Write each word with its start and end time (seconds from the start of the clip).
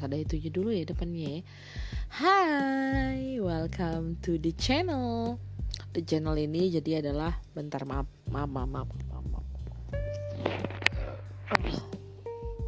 harus 0.00 0.16
ada 0.16 0.16
itunya 0.16 0.48
dulu 0.48 0.72
ya 0.72 0.88
depannya. 0.88 1.44
Hai, 2.08 3.36
welcome 3.36 4.16
to 4.24 4.40
the 4.40 4.48
channel. 4.56 5.36
The 5.92 6.00
channel 6.00 6.40
ini 6.40 6.72
jadi 6.72 7.04
adalah 7.04 7.36
bentar 7.52 7.84
maaf 7.84 8.08
maaf 8.32 8.48
maaf 8.48 8.68
maaf. 8.72 8.88
maaf, 8.88 9.24
maaf. 9.28 9.44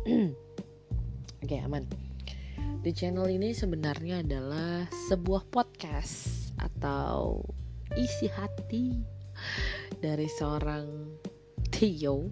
Oke, 1.48 1.56
aman. 1.56 1.88
The 2.84 2.92
channel 2.92 3.24
ini 3.33 3.56
sebenarnya 3.56 4.20
adalah 4.20 4.84
sebuah 5.09 5.48
podcast 5.48 6.52
atau 6.60 7.41
isi 7.96 8.28
hati 8.28 9.01
dari 10.05 10.28
seorang 10.28 11.16
Theo 11.73 12.28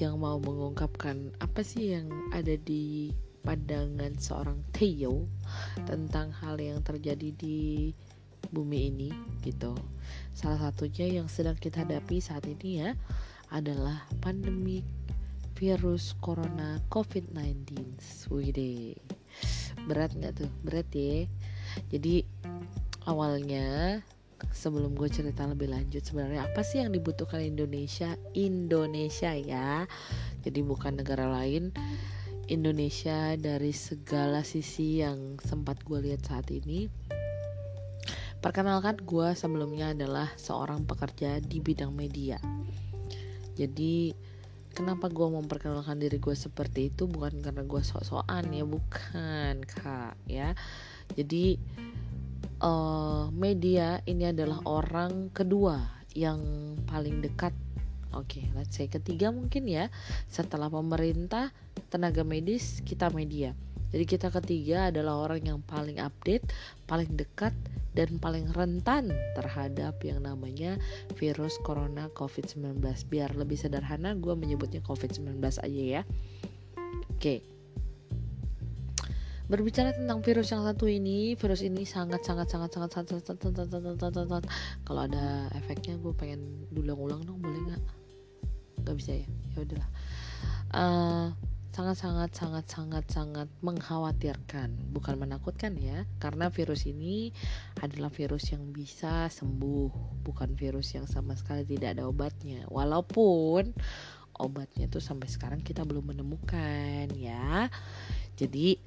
yang 0.00 0.16
mau 0.16 0.40
mengungkapkan 0.40 1.36
apa 1.44 1.60
sih 1.60 1.92
yang 2.00 2.08
ada 2.32 2.56
di 2.56 3.12
pandangan 3.44 4.16
seorang 4.16 4.58
Theo 4.72 5.28
tentang 5.84 6.32
hal 6.42 6.56
yang 6.56 6.80
terjadi 6.80 7.30
di 7.36 7.92
bumi 8.48 8.90
ini 8.90 9.10
gitu. 9.44 9.76
Salah 10.32 10.58
satunya 10.58 11.20
yang 11.20 11.28
sedang 11.28 11.54
kita 11.54 11.84
hadapi 11.84 12.18
saat 12.18 12.48
ini 12.48 12.82
ya 12.82 12.90
adalah 13.52 14.08
pandemi 14.24 14.82
virus 15.54 16.16
corona 16.18 16.80
COVID-19. 16.90 17.68
Wih 18.32 18.96
berat 19.86 20.16
nggak 20.16 20.40
tuh? 20.40 20.50
Berat 20.64 20.88
ya. 20.96 21.28
Jadi 21.92 22.24
awalnya 23.04 24.00
sebelum 24.50 24.98
gue 24.98 25.08
cerita 25.08 25.46
lebih 25.46 25.70
lanjut 25.72 26.02
sebenarnya 26.04 26.44
apa 26.44 26.60
sih 26.66 26.82
yang 26.82 26.92
dibutuhkan 26.92 27.40
Indonesia 27.40 28.18
Indonesia 28.36 29.32
ya 29.32 29.88
jadi 30.44 30.60
bukan 30.60 31.00
negara 31.00 31.30
lain 31.30 31.72
Indonesia 32.52 33.32
dari 33.40 33.72
segala 33.72 34.44
sisi 34.44 35.00
yang 35.00 35.40
sempat 35.40 35.80
gue 35.84 36.00
lihat 36.04 36.28
saat 36.28 36.48
ini. 36.52 36.88
Perkenalkan 38.44 39.00
gue 39.00 39.32
sebelumnya 39.32 39.96
adalah 39.96 40.28
seorang 40.36 40.84
pekerja 40.84 41.40
di 41.40 41.64
bidang 41.64 41.96
media. 41.96 42.36
Jadi 43.56 44.12
kenapa 44.76 45.08
gue 45.08 45.24
memperkenalkan 45.24 45.96
diri 45.96 46.20
gue 46.20 46.36
seperti 46.36 46.92
itu? 46.92 47.08
Bukan 47.08 47.40
karena 47.40 47.64
gue 47.64 47.80
sok-sokan 47.80 48.52
ya 48.52 48.64
bukan 48.68 49.64
kak 49.64 50.18
ya. 50.28 50.52
Jadi 51.16 51.56
uh, 52.60 53.32
media 53.32 54.04
ini 54.04 54.28
adalah 54.28 54.60
orang 54.68 55.32
kedua 55.32 55.80
yang 56.12 56.40
paling 56.84 57.24
dekat 57.24 57.56
Oke, 58.14 58.38
okay, 58.38 58.44
let's 58.54 58.78
say 58.78 58.86
ketiga 58.86 59.34
mungkin 59.34 59.66
ya. 59.66 59.90
Setelah 60.30 60.70
pemerintah, 60.70 61.50
tenaga 61.90 62.22
medis, 62.22 62.78
kita 62.86 63.10
media. 63.10 63.58
Jadi 63.90 64.04
kita 64.06 64.30
ketiga 64.30 64.90
adalah 64.90 65.22
orang 65.22 65.42
yang 65.46 65.58
paling 65.66 66.02
update, 66.02 66.46
paling 66.90 67.10
dekat 67.14 67.54
dan 67.94 68.18
paling 68.18 68.50
rentan 68.50 69.10
terhadap 69.38 69.98
yang 70.02 70.22
namanya 70.22 70.78
virus 71.14 71.58
corona 71.62 72.10
COVID-19. 72.14 72.82
Biar 73.10 73.34
lebih 73.38 73.54
sederhana 73.54 74.14
gue 74.18 74.34
menyebutnya 74.34 74.82
COVID-19 74.82 75.38
aja 75.42 75.82
ya. 76.02 76.02
Oke. 77.14 77.18
Okay 77.18 77.54
berbicara 79.44 79.92
tentang 79.92 80.24
virus 80.24 80.48
yang 80.56 80.64
satu 80.64 80.88
ini 80.88 81.36
virus 81.36 81.60
ini 81.60 81.84
sangat 81.84 82.24
sangat 82.24 82.48
sangat 82.48 82.72
sangat 82.72 82.90
sangat 82.96 83.06
sangat 83.12 83.28
sangat 83.28 83.68
sangat 83.68 83.96
sangat 84.00 84.14
sangat 84.24 84.44
kalau 84.88 85.00
ada 85.04 85.52
efeknya 85.52 86.00
gue 86.00 86.12
pengen 86.16 86.64
diulang-ulang 86.72 87.20
dong 87.28 87.44
boleh 87.44 87.60
nggak 87.68 87.82
nggak 88.84 88.96
bisa 89.00 89.12
ya? 89.16 89.26
Ya 89.26 89.58
udahlah. 89.64 89.90
Sangat 91.74 91.98
sangat 91.98 92.30
sangat 92.38 92.64
sangat 92.70 93.04
sangat 93.10 93.48
mengkhawatirkan 93.58 94.94
bukan 94.94 95.18
menakutkan 95.18 95.74
ya 95.74 96.06
karena 96.22 96.46
virus 96.46 96.86
ini 96.86 97.34
adalah 97.82 98.14
virus 98.14 98.54
yang 98.54 98.70
bisa 98.70 99.26
sembuh 99.26 100.22
bukan 100.22 100.54
virus 100.54 100.94
yang 100.94 101.10
sama 101.10 101.34
sekali 101.34 101.66
tidak 101.66 101.98
ada 101.98 102.06
obatnya. 102.06 102.62
Walaupun 102.70 103.74
obatnya 104.38 104.86
tuh 104.86 105.02
sampai 105.02 105.26
sekarang 105.26 105.66
kita 105.66 105.82
belum 105.82 106.14
menemukan 106.14 107.10
ya. 107.10 107.66
Jadi 108.38 108.78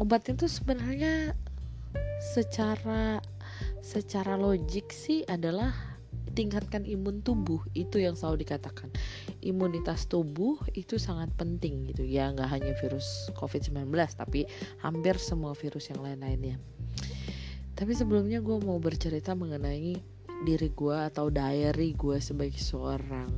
obatnya 0.00 0.32
tuh 0.32 0.48
sebenarnya 0.48 1.36
secara 2.32 3.20
secara 3.84 4.40
logik 4.40 4.88
sih 4.88 5.28
adalah 5.28 5.91
tingkatkan 6.32 6.88
imun 6.88 7.20
tubuh 7.20 7.60
itu 7.76 8.00
yang 8.00 8.16
selalu 8.16 8.44
dikatakan. 8.48 8.88
Imunitas 9.44 10.08
tubuh 10.08 10.58
itu 10.72 10.96
sangat 10.96 11.30
penting 11.36 11.88
gitu 11.92 12.02
ya 12.02 12.32
nggak 12.32 12.48
hanya 12.48 12.72
virus 12.80 13.28
covid-19 13.36 13.92
tapi 14.16 14.48
hampir 14.80 15.20
semua 15.20 15.52
virus 15.52 15.92
yang 15.92 16.00
lain-lainnya. 16.00 16.56
Tapi 17.72 17.92
sebelumnya 17.96 18.44
gue 18.44 18.56
mau 18.62 18.76
bercerita 18.76 19.32
mengenai 19.32 19.96
diri 20.42 20.68
gue 20.74 20.96
atau 20.96 21.30
diary 21.30 21.94
gue 21.94 22.18
sebagai 22.18 22.58
seorang 22.58 23.30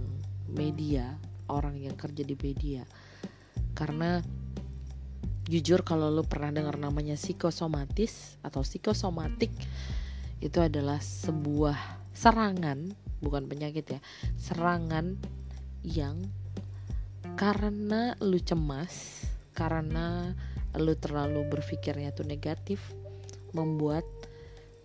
media 0.54 1.14
orang 1.48 1.76
yang 1.78 1.94
kerja 1.94 2.24
di 2.24 2.36
media. 2.38 2.82
Karena 3.74 4.22
jujur 5.44 5.84
kalau 5.84 6.08
lo 6.08 6.24
pernah 6.24 6.48
dengar 6.48 6.80
namanya 6.80 7.20
psikosomatis 7.20 8.40
atau 8.40 8.64
psikosomatik 8.64 9.52
itu 10.40 10.58
adalah 10.60 11.00
sebuah 11.00 12.03
serangan 12.14 12.94
bukan 13.20 13.44
penyakit 13.50 13.98
ya. 13.98 14.00
Serangan 14.38 15.18
yang 15.84 16.22
karena 17.34 18.14
lu 18.22 18.38
cemas 18.40 19.26
karena 19.52 20.32
lu 20.78 20.94
terlalu 20.98 21.46
berpikirnya 21.50 22.10
tuh 22.14 22.26
negatif 22.26 22.82
membuat 23.54 24.06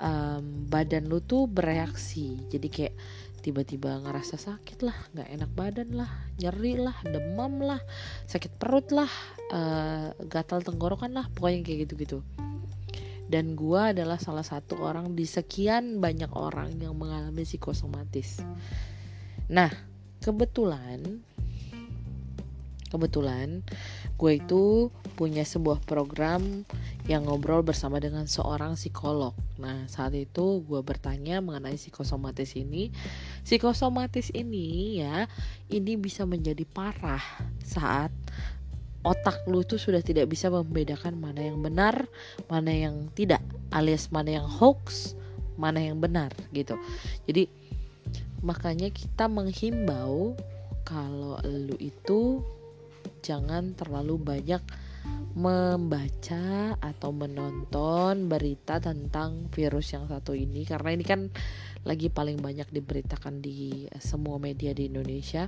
um, 0.02 0.66
badan 0.68 1.08
lu 1.08 1.22
tuh 1.24 1.46
bereaksi. 1.46 2.38
Jadi 2.50 2.68
kayak 2.68 2.96
tiba-tiba 3.40 4.04
ngerasa 4.04 4.36
sakit 4.36 4.84
lah 4.84 4.96
nggak 5.16 5.30
enak 5.32 5.52
badan 5.56 5.90
lah 5.96 6.12
nyeri 6.38 6.76
lah 6.76 6.96
demam 7.08 7.64
lah 7.64 7.80
sakit 8.28 8.60
perut 8.60 8.92
lah 8.92 9.08
uh, 9.56 10.12
gatal 10.28 10.60
tenggorokan 10.60 11.16
lah 11.16 11.26
pokoknya 11.32 11.64
kayak 11.64 11.80
gitu-gitu 11.88 12.20
dan 13.30 13.54
gue 13.54 13.80
adalah 13.80 14.18
salah 14.18 14.44
satu 14.44 14.82
orang 14.82 15.14
di 15.14 15.24
sekian 15.24 16.02
banyak 16.02 16.34
orang 16.34 16.76
yang 16.82 16.98
mengalami 16.98 17.46
psikosomatis 17.46 18.42
nah 19.46 19.70
kebetulan 20.20 21.22
kebetulan 22.90 23.62
gue 24.18 24.42
itu 24.42 24.90
punya 25.14 25.46
sebuah 25.46 25.86
program 25.86 26.66
yang 27.08 27.26
ngobrol 27.26 27.60
bersama 27.66 27.98
dengan 27.98 28.30
seorang 28.30 28.78
psikolog. 28.78 29.34
Nah, 29.58 29.90
saat 29.90 30.14
itu 30.14 30.62
gue 30.64 30.80
bertanya 30.86 31.42
mengenai 31.42 31.76
psikosomatis 31.76 32.54
ini. 32.54 32.94
Psikosomatis 33.44 34.30
ini 34.32 35.02
ya, 35.02 35.26
ini 35.74 35.98
bisa 35.98 36.24
menjadi 36.24 36.64
parah 36.70 37.24
saat 37.66 38.14
otak 39.04 39.48
lu 39.48 39.64
tuh 39.64 39.80
sudah 39.80 40.04
tidak 40.04 40.28
bisa 40.28 40.52
membedakan 40.52 41.16
mana 41.16 41.40
yang 41.40 41.60
benar, 41.64 42.08
mana 42.52 42.72
yang 42.72 43.08
tidak, 43.16 43.44
alias 43.72 44.12
mana 44.12 44.42
yang 44.42 44.48
hoax, 44.48 45.16
mana 45.56 45.80
yang 45.80 46.00
benar 46.04 46.32
gitu. 46.52 46.76
Jadi 47.28 47.48
makanya 48.40 48.92
kita 48.92 49.28
menghimbau 49.28 50.36
kalau 50.88 51.40
lu 51.44 51.76
itu 51.80 52.44
jangan 53.24 53.76
terlalu 53.76 54.16
banyak 54.16 54.64
membaca 55.36 56.76
atau 56.82 57.10
menonton 57.16 58.28
berita 58.28 58.82
tentang 58.82 59.48
virus 59.54 59.96
yang 59.96 60.10
satu 60.10 60.36
ini 60.36 60.68
karena 60.68 60.90
ini 60.92 61.06
kan 61.06 61.32
lagi 61.88 62.12
paling 62.12 62.44
banyak 62.44 62.68
diberitakan 62.74 63.40
di 63.40 63.88
semua 64.04 64.36
media 64.42 64.76
di 64.76 64.92
Indonesia 64.92 65.48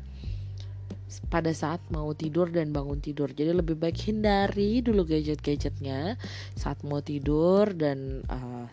pada 1.28 1.52
saat 1.52 1.84
mau 1.92 2.16
tidur 2.16 2.48
dan 2.48 2.72
bangun 2.72 3.04
tidur. 3.04 3.28
Jadi 3.28 3.52
lebih 3.52 3.76
baik 3.76 4.00
hindari 4.08 4.80
dulu 4.80 5.04
gadget-gadgetnya 5.04 6.16
saat 6.56 6.80
mau 6.88 7.04
tidur 7.04 7.68
dan 7.76 8.24
uh, 8.32 8.70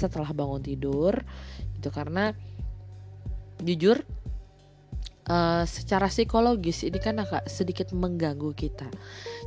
setelah 0.00 0.32
bangun 0.36 0.60
tidur 0.60 1.16
itu 1.80 1.88
karena 1.88 2.36
jujur 3.64 4.04
uh, 5.30 5.64
secara 5.64 6.10
psikologis 6.10 6.84
ini 6.84 6.98
kan 7.00 7.22
agak 7.22 7.46
sedikit 7.48 7.94
mengganggu 7.94 8.52
kita. 8.52 8.88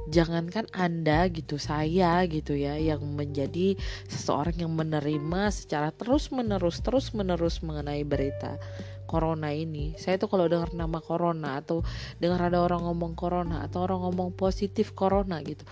Jangankan 0.10 0.68
anda 0.76 1.30
gitu 1.32 1.62
saya 1.62 2.24
gitu 2.28 2.58
ya 2.58 2.76
yang 2.80 3.04
menjadi 3.14 3.78
seseorang 4.10 4.58
yang 4.58 4.74
menerima 4.74 5.42
secara 5.54 5.94
terus 5.94 6.34
menerus 6.34 6.84
terus 6.84 7.14
menerus 7.16 7.64
mengenai 7.64 8.04
berita 8.04 8.60
corona 9.06 9.52
ini 9.52 9.94
saya 10.00 10.16
tuh 10.18 10.32
kalau 10.32 10.48
dengar 10.48 10.72
nama 10.72 11.00
corona 11.04 11.60
atau 11.60 11.84
dengar 12.18 12.50
ada 12.50 12.64
orang 12.64 12.88
ngomong 12.88 13.14
corona 13.14 13.64
atau 13.64 13.86
orang 13.86 14.04
ngomong 14.10 14.34
positif 14.34 14.96
corona 14.96 15.44
gitu 15.44 15.64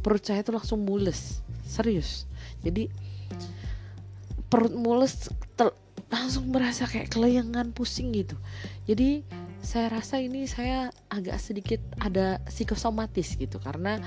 perut 0.00 0.24
saya 0.24 0.40
tuh 0.42 0.56
langsung 0.56 0.82
mules 0.82 1.44
serius. 1.68 2.24
Jadi 2.64 2.88
perut 4.48 4.72
mules 4.72 5.28
langsung 6.08 6.48
merasa 6.48 6.88
kayak 6.88 7.12
kelayangan 7.12 7.76
pusing 7.76 8.16
gitu. 8.16 8.40
Jadi 8.88 9.20
saya 9.60 9.92
rasa 9.92 10.16
ini 10.24 10.48
saya 10.48 10.88
agak 11.12 11.36
sedikit 11.36 11.84
ada 12.00 12.40
psikosomatis 12.48 13.36
gitu 13.36 13.60
karena 13.60 14.00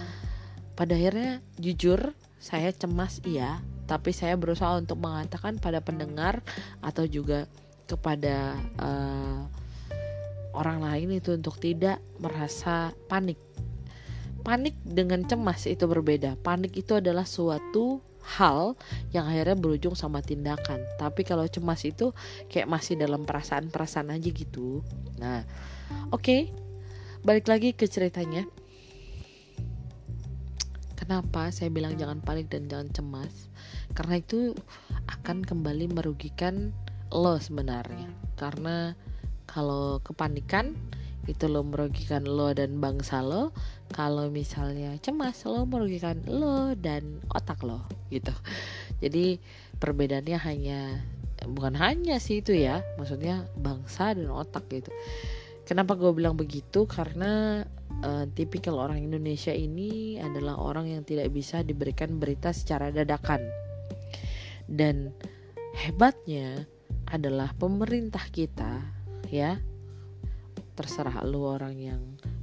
pada 0.73 0.97
akhirnya 0.97 1.45
jujur 1.61 2.17
saya 2.41 2.73
cemas 2.73 3.21
iya 3.21 3.61
tapi 3.85 4.15
saya 4.15 4.33
berusaha 4.39 4.79
untuk 4.79 4.97
mengatakan 4.97 5.61
pada 5.61 5.83
pendengar 5.83 6.41
atau 6.81 7.05
juga 7.05 7.45
kepada 7.91 8.55
uh, 8.79 9.43
orang 10.55 10.79
lain 10.83 11.19
itu 11.19 11.35
untuk 11.35 11.59
tidak 11.59 11.99
merasa 12.23 12.95
panik. 13.11 13.39
Panik 14.41 14.73
dengan 14.81 15.27
cemas 15.27 15.67
itu 15.67 15.85
berbeda. 15.85 16.39
Panik 16.39 16.79
itu 16.79 16.97
adalah 16.97 17.27
suatu 17.27 18.01
hal 18.21 18.77
yang 19.11 19.27
akhirnya 19.27 19.57
berujung 19.57 19.93
sama 19.93 20.23
tindakan. 20.23 20.81
Tapi 20.97 21.21
kalau 21.27 21.45
cemas 21.51 21.83
itu 21.83 22.13
kayak 22.47 22.69
masih 22.69 22.95
dalam 22.97 23.27
perasaan-perasaan 23.27 24.13
aja 24.13 24.29
gitu. 24.31 24.81
Nah 25.19 25.45
oke. 26.09 26.21
Okay, 26.21 26.41
balik 27.21 27.49
lagi 27.49 27.75
ke 27.77 27.85
ceritanya. 27.85 28.45
Kenapa 30.97 31.49
saya 31.49 31.73
bilang 31.73 31.97
jangan 31.97 32.21
panik 32.21 32.47
dan 32.47 32.69
jangan 32.69 32.89
cemas? 32.93 33.33
Karena 33.97 34.21
itu 34.21 34.53
akan 35.09 35.43
kembali 35.43 35.91
merugikan 35.91 36.71
lo 37.13 37.37
sebenarnya. 37.37 38.09
Karena 38.39 38.95
kalau 39.45 39.99
kepanikan 40.01 40.73
itu 41.29 41.45
lo 41.45 41.61
merugikan 41.61 42.25
lo 42.25 42.49
dan 42.55 42.81
bangsa 42.81 43.21
lo. 43.21 43.53
Kalau 43.93 44.31
misalnya 44.31 44.95
cemas 45.03 45.43
lo 45.45 45.67
merugikan 45.67 46.17
lo 46.25 46.73
dan 46.73 47.21
otak 47.35 47.61
lo 47.61 47.85
gitu. 48.09 48.33
Jadi 49.03 49.37
perbedaannya 49.77 50.37
hanya 50.41 50.79
bukan 51.45 51.73
hanya 51.77 52.21
sih 52.21 52.41
itu 52.41 52.53
ya, 52.53 52.85
maksudnya 52.97 53.45
bangsa 53.57 54.13
dan 54.13 54.29
otak 54.29 54.65
gitu. 54.69 54.89
Kenapa 55.65 55.95
gue 55.95 56.11
bilang 56.13 56.35
begitu? 56.35 56.83
Karena 56.85 57.63
uh, 58.03 58.25
tipikal 58.33 58.77
orang 58.77 59.01
Indonesia 59.01 59.53
ini 59.53 60.19
adalah 60.19 60.59
orang 60.59 60.89
yang 60.89 61.03
tidak 61.07 61.31
bisa 61.31 61.63
diberikan 61.63 62.17
berita 62.17 62.51
secara 62.51 62.91
dadakan. 62.91 63.41
Dan 64.67 65.15
hebatnya 65.77 66.67
adalah 67.11 67.51
pemerintah 67.59 68.23
kita 68.31 68.79
ya. 69.27 69.59
Terserah 70.71 71.21
lu 71.27 71.43
orang 71.43 71.75
yang 71.75 72.01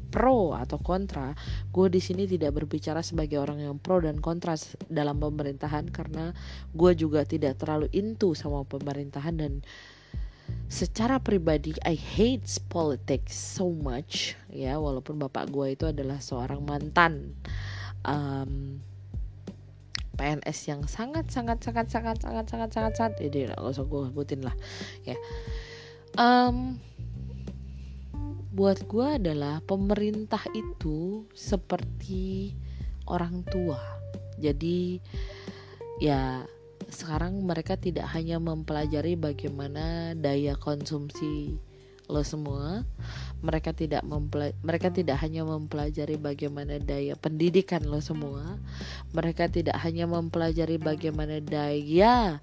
pro 0.09 0.57
atau 0.57 0.81
kontra, 0.81 1.37
gue 1.73 1.87
di 1.93 2.01
sini 2.01 2.25
tidak 2.25 2.57
berbicara 2.57 3.05
sebagai 3.05 3.41
orang 3.41 3.61
yang 3.61 3.77
pro 3.77 4.01
dan 4.01 4.21
kontra 4.21 4.57
dalam 4.89 5.21
pemerintahan 5.21 5.93
karena 5.93 6.33
gue 6.73 6.93
juga 6.97 7.25
tidak 7.29 7.61
terlalu 7.61 7.93
into 7.93 8.33
sama 8.33 8.65
pemerintahan 8.65 9.37
dan 9.37 9.53
secara 10.69 11.21
pribadi 11.21 11.77
I 11.85 11.97
hate 11.97 12.45
politics 12.69 13.37
so 13.37 13.73
much 13.73 14.37
ya 14.53 14.81
walaupun 14.81 15.21
bapak 15.21 15.49
gue 15.53 15.77
itu 15.77 15.85
adalah 15.89 16.21
seorang 16.21 16.61
mantan 16.65 17.37
um, 18.05 18.81
PNS 20.19 20.59
yang 20.67 20.83
sangat 20.91 21.31
sangat 21.31 21.63
sangat 21.63 21.87
sangat 21.87 22.19
sangat 22.19 22.47
sangat 22.51 22.71
sangat 22.75 22.93
sangat. 22.99 23.13
Jadi 23.23 23.49
nggak 23.49 23.63
usah 23.63 23.87
gue 23.87 24.01
sebutin 24.11 24.41
lah. 24.43 24.57
Ya. 25.07 25.17
Um, 26.19 26.83
buat 28.51 28.83
gue 28.91 29.23
adalah 29.23 29.63
pemerintah 29.63 30.43
itu 30.51 31.31
seperti 31.31 32.59
orang 33.07 33.47
tua. 33.47 33.79
Jadi 34.43 34.99
ya 36.03 36.43
sekarang 36.91 37.47
mereka 37.47 37.79
tidak 37.79 38.11
hanya 38.11 38.43
mempelajari 38.43 39.15
bagaimana 39.15 40.19
daya 40.19 40.59
konsumsi 40.59 41.61
lo 42.09 42.25
semua 42.25 42.89
mereka 43.45 43.77
tidak 43.77 44.01
mereka 44.65 44.89
tidak 44.89 45.21
hanya 45.21 45.45
mempelajari 45.45 46.17
bagaimana 46.17 46.81
daya 46.81 47.15
pendidikan 47.15 47.85
lo 47.85 48.01
semua 48.01 48.57
mereka 49.13 49.47
tidak 49.47 49.77
hanya 49.85 50.09
mempelajari 50.09 50.81
bagaimana 50.81 51.39
daya 51.39 52.41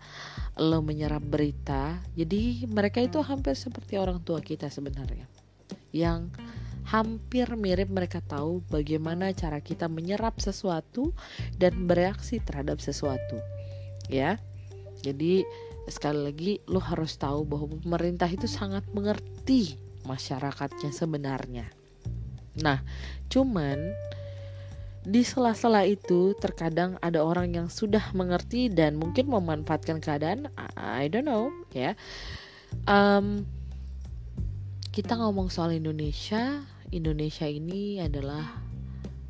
lo 0.56 0.80
menyerap 0.80 1.20
berita. 1.20 2.00
Jadi 2.16 2.64
mereka 2.72 3.04
itu 3.04 3.20
hampir 3.20 3.60
seperti 3.60 4.00
orang 4.00 4.24
tua 4.24 4.40
kita 4.40 4.72
sebenarnya 4.72 5.28
yang 5.96 6.28
hampir 6.86 7.48
mirip 7.56 7.90
mereka 7.90 8.22
tahu 8.22 8.62
bagaimana 8.70 9.34
cara 9.34 9.58
kita 9.64 9.88
menyerap 9.90 10.38
sesuatu 10.38 11.16
dan 11.58 11.88
bereaksi 11.90 12.40
terhadap 12.44 12.80
sesuatu 12.80 13.40
ya. 14.08 14.40
Jadi 15.02 15.46
sekali 15.86 16.20
lagi 16.22 16.52
lo 16.66 16.82
harus 16.82 17.14
tahu 17.18 17.46
bahwa 17.46 17.78
pemerintah 17.82 18.30
itu 18.30 18.50
sangat 18.50 18.86
mengerti 18.92 19.78
masyarakatnya 20.06 20.90
sebenarnya. 20.90 21.66
Nah 22.62 22.82
cuman 23.30 23.78
di 25.06 25.22
sela-sela 25.22 25.86
itu 25.86 26.34
terkadang 26.42 26.98
ada 26.98 27.22
orang 27.22 27.54
yang 27.54 27.68
sudah 27.70 28.10
mengerti 28.18 28.74
dan 28.74 28.98
mungkin 28.98 29.30
memanfaatkan 29.30 30.02
keadaan 30.02 30.50
I 30.78 31.06
don't 31.06 31.30
know 31.30 31.54
ya. 31.70 31.94
Um, 32.90 33.46
kita 34.90 35.20
ngomong 35.20 35.54
soal 35.54 35.78
Indonesia. 35.78 36.66
Indonesia 36.90 37.46
ini 37.46 38.00
adalah 38.02 38.62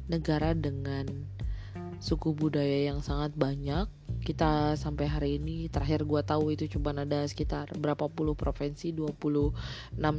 negara 0.06 0.54
dengan 0.54 1.08
suku 1.98 2.36
budaya 2.36 2.92
yang 2.94 3.02
sangat 3.02 3.34
banyak 3.34 3.88
kita 4.26 4.74
sampai 4.74 5.06
hari 5.06 5.30
ini 5.38 5.70
terakhir 5.70 6.02
gua 6.02 6.26
tahu 6.26 6.58
itu 6.58 6.66
cuma 6.66 6.90
ada 6.98 7.22
sekitar 7.30 7.70
berapa 7.78 8.10
puluh 8.10 8.34
provinsi 8.34 8.90
26 8.90 9.54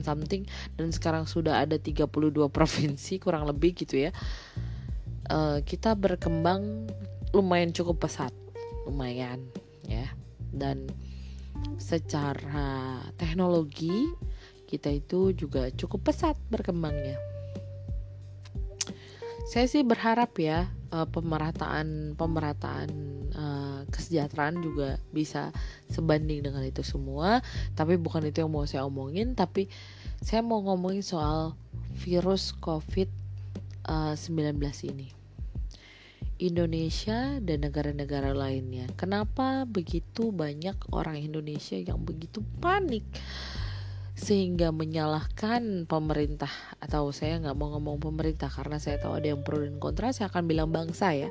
something 0.06 0.47
dan 0.79 0.88
sekarang 0.94 1.26
sudah 1.26 1.67
ada 1.67 1.75
32 1.75 2.06
provinsi 2.56 3.19
kurang 3.19 3.50
lebih 3.50 3.75
gitu 3.75 4.06
ya. 4.06 4.14
Uh, 5.26 5.58
kita 5.67 5.99
berkembang 5.99 6.87
lumayan 7.35 7.75
cukup 7.75 8.06
pesat 8.06 8.31
lumayan 8.87 9.43
ya. 9.82 10.06
Dan 10.55 10.87
secara 11.82 13.03
teknologi 13.19 14.14
kita 14.70 14.94
itu 14.94 15.35
juga 15.35 15.70
cukup 15.75 16.14
pesat 16.14 16.38
berkembangnya. 16.50 17.19
Saya 19.47 19.70
sih 19.70 19.87
berharap 19.87 20.35
ya 20.43 20.67
uh, 20.91 21.06
pemerataan 21.06 22.19
pemerataan 22.19 23.16
kesejahteraan 23.96 24.60
juga 24.60 25.00
bisa 25.10 25.50
sebanding 25.88 26.44
dengan 26.44 26.60
itu 26.62 26.84
semua. 26.84 27.40
Tapi 27.72 27.96
bukan 27.96 28.29
itu 28.29 28.44
yang 28.44 28.53
mau 28.53 28.69
saya 28.69 28.84
omongin 28.84 29.32
tapi 29.32 29.72
saya 30.20 30.44
mau 30.44 30.60
ngomongin 30.60 31.00
soal 31.00 31.56
virus 31.96 32.53
covid 32.60 33.08
uh, 33.88 34.12
19 34.12 34.60
ini. 34.93 35.17
Indonesia 36.36 37.41
dan 37.41 37.65
negara-negara 37.65 38.36
lainnya. 38.36 38.84
Kenapa 39.00 39.65
begitu 39.65 40.29
banyak 40.36 40.76
orang 40.93 41.17
Indonesia 41.17 41.81
yang 41.81 42.05
begitu 42.05 42.44
panik? 42.60 43.08
Sehingga 44.17 44.72
menyalahkan 44.72 45.88
pemerintah 45.88 46.53
atau 46.81 47.08
saya 47.12 47.41
nggak 47.41 47.56
mau 47.56 47.72
ngomong 47.76 48.00
pemerintah 48.00 48.53
karena 48.53 48.76
saya 48.81 49.00
tahu 49.00 49.17
ada 49.20 49.32
yang 49.32 49.44
pro 49.44 49.60
dan 49.60 49.76
kontra 49.76 50.12
saya 50.12 50.32
akan 50.32 50.44
bilang 50.48 50.72
bangsa 50.72 51.12
ya 51.12 51.29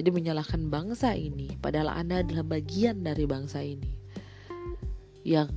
jadi 0.00 0.16
menyalahkan 0.16 0.72
bangsa 0.72 1.12
ini 1.12 1.60
padahal 1.60 1.92
anda 1.92 2.24
adalah 2.24 2.56
bagian 2.56 3.04
dari 3.04 3.28
bangsa 3.28 3.60
ini. 3.60 3.92
Yang 5.28 5.52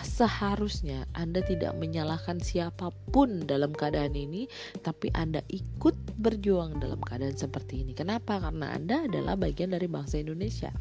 seharusnya 0.00 1.04
anda 1.12 1.44
tidak 1.44 1.76
menyalahkan 1.76 2.40
siapa 2.40 2.88
pun 3.12 3.44
dalam 3.44 3.76
keadaan 3.76 4.16
ini 4.16 4.48
tapi 4.80 5.12
anda 5.12 5.44
ikut 5.52 5.92
berjuang 6.16 6.80
dalam 6.80 7.04
keadaan 7.04 7.36
seperti 7.36 7.84
ini. 7.84 7.92
Kenapa? 7.92 8.40
Karena 8.40 8.72
anda 8.72 9.04
adalah 9.04 9.36
bagian 9.36 9.76
dari 9.76 9.84
bangsa 9.92 10.24
Indonesia. 10.24 10.72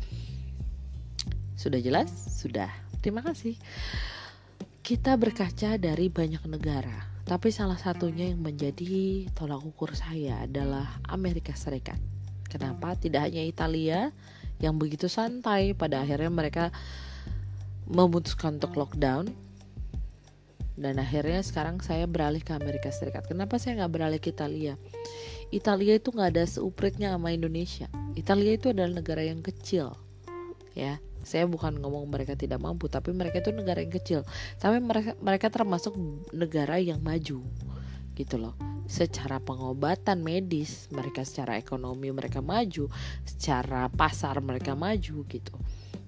Sudah 1.59 1.83
jelas? 1.83 2.07
Sudah. 2.15 2.71
Terima 3.03 3.19
kasih. 3.19 3.59
Kita 4.79 5.19
berkaca 5.19 5.75
dari 5.75 6.07
banyak 6.07 6.47
negara, 6.47 7.11
tapi 7.27 7.51
salah 7.51 7.77
satunya 7.77 8.31
yang 8.31 8.39
menjadi 8.39 9.27
tolak 9.35 9.61
ukur 9.67 9.91
saya 9.99 10.47
adalah 10.47 10.87
Amerika 11.11 11.51
Serikat. 11.51 11.99
Kenapa? 12.51 12.99
Tidak 12.99 13.17
hanya 13.17 13.39
Italia 13.47 14.11
yang 14.59 14.75
begitu 14.75 15.07
santai, 15.07 15.71
pada 15.71 16.03
akhirnya 16.03 16.27
mereka 16.27 16.75
memutuskan 17.87 18.59
untuk 18.59 18.75
lockdown. 18.75 19.31
Dan 20.75 20.99
akhirnya 20.99 21.39
sekarang 21.39 21.79
saya 21.79 22.03
beralih 22.03 22.43
ke 22.43 22.51
Amerika 22.51 22.91
Serikat. 22.91 23.31
Kenapa 23.31 23.55
saya 23.55 23.79
nggak 23.79 23.93
beralih 23.95 24.19
ke 24.19 24.35
Italia? 24.35 24.75
Italia 25.55 25.95
itu 25.95 26.11
nggak 26.11 26.35
ada 26.35 26.43
seupritnya 26.43 27.15
sama 27.15 27.31
Indonesia. 27.31 27.87
Italia 28.19 28.59
itu 28.59 28.75
adalah 28.75 28.99
negara 28.99 29.23
yang 29.23 29.39
kecil, 29.39 29.95
ya 30.75 30.99
saya 31.21 31.45
bukan 31.45 31.77
ngomong 31.77 32.09
mereka 32.09 32.33
tidak 32.33 32.57
mampu 32.57 32.89
tapi 32.89 33.13
mereka 33.13 33.41
itu 33.41 33.53
negara 33.53 33.81
yang 33.81 33.93
kecil 33.93 34.21
tapi 34.57 34.81
mereka 34.81 35.13
mereka 35.21 35.47
termasuk 35.53 35.93
negara 36.33 36.81
yang 36.81 36.97
maju 37.01 37.45
gitu 38.21 38.37
loh. 38.37 38.53
Secara 38.85 39.41
pengobatan 39.41 40.21
medis 40.21 40.91
mereka 40.93 41.25
secara 41.25 41.57
ekonomi 41.57 42.11
mereka 42.13 42.43
maju 42.43 42.91
secara 43.25 43.89
pasar 43.89 44.37
mereka 44.45 44.77
maju 44.77 45.25
gitu. 45.25 45.55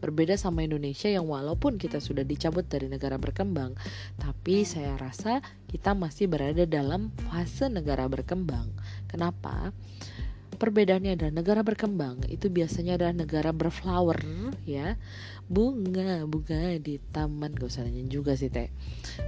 Berbeda 0.03 0.35
sama 0.35 0.67
Indonesia 0.67 1.07
yang 1.07 1.31
walaupun 1.31 1.79
kita 1.79 2.03
sudah 2.03 2.27
dicabut 2.27 2.67
dari 2.67 2.91
negara 2.91 3.15
berkembang 3.15 3.71
tapi 4.19 4.67
saya 4.67 4.99
rasa 4.99 5.39
kita 5.71 5.95
masih 5.95 6.27
berada 6.27 6.67
dalam 6.67 7.09
fase 7.31 7.71
negara 7.71 8.03
berkembang. 8.11 8.67
Kenapa? 9.07 9.71
Perbedaannya 10.53 11.15
adalah 11.17 11.33
negara 11.33 11.61
berkembang 11.63 12.23
itu 12.27 12.51
biasanya 12.51 12.99
adalah 12.99 13.15
negara 13.15 13.55
berflower 13.55 14.19
ya. 14.67 14.99
Bunga 15.47 16.27
bunga 16.27 16.77
di 16.83 16.99
taman. 17.15 17.55
Gak 17.55 17.71
usah 17.71 17.87
nanya 17.87 18.03
juga 18.11 18.35
sih 18.35 18.51
teh. 18.51 18.69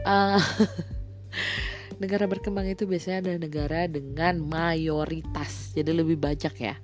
Uh, 0.03 0.39
negara 1.99 2.27
berkembang 2.27 2.67
itu 2.67 2.83
biasanya 2.83 3.25
adalah 3.25 3.39
negara 3.41 3.79
dengan 3.87 4.43
mayoritas. 4.43 5.71
Jadi 5.75 5.91
lebih 5.95 6.19
banyak 6.19 6.55
ya. 6.59 6.75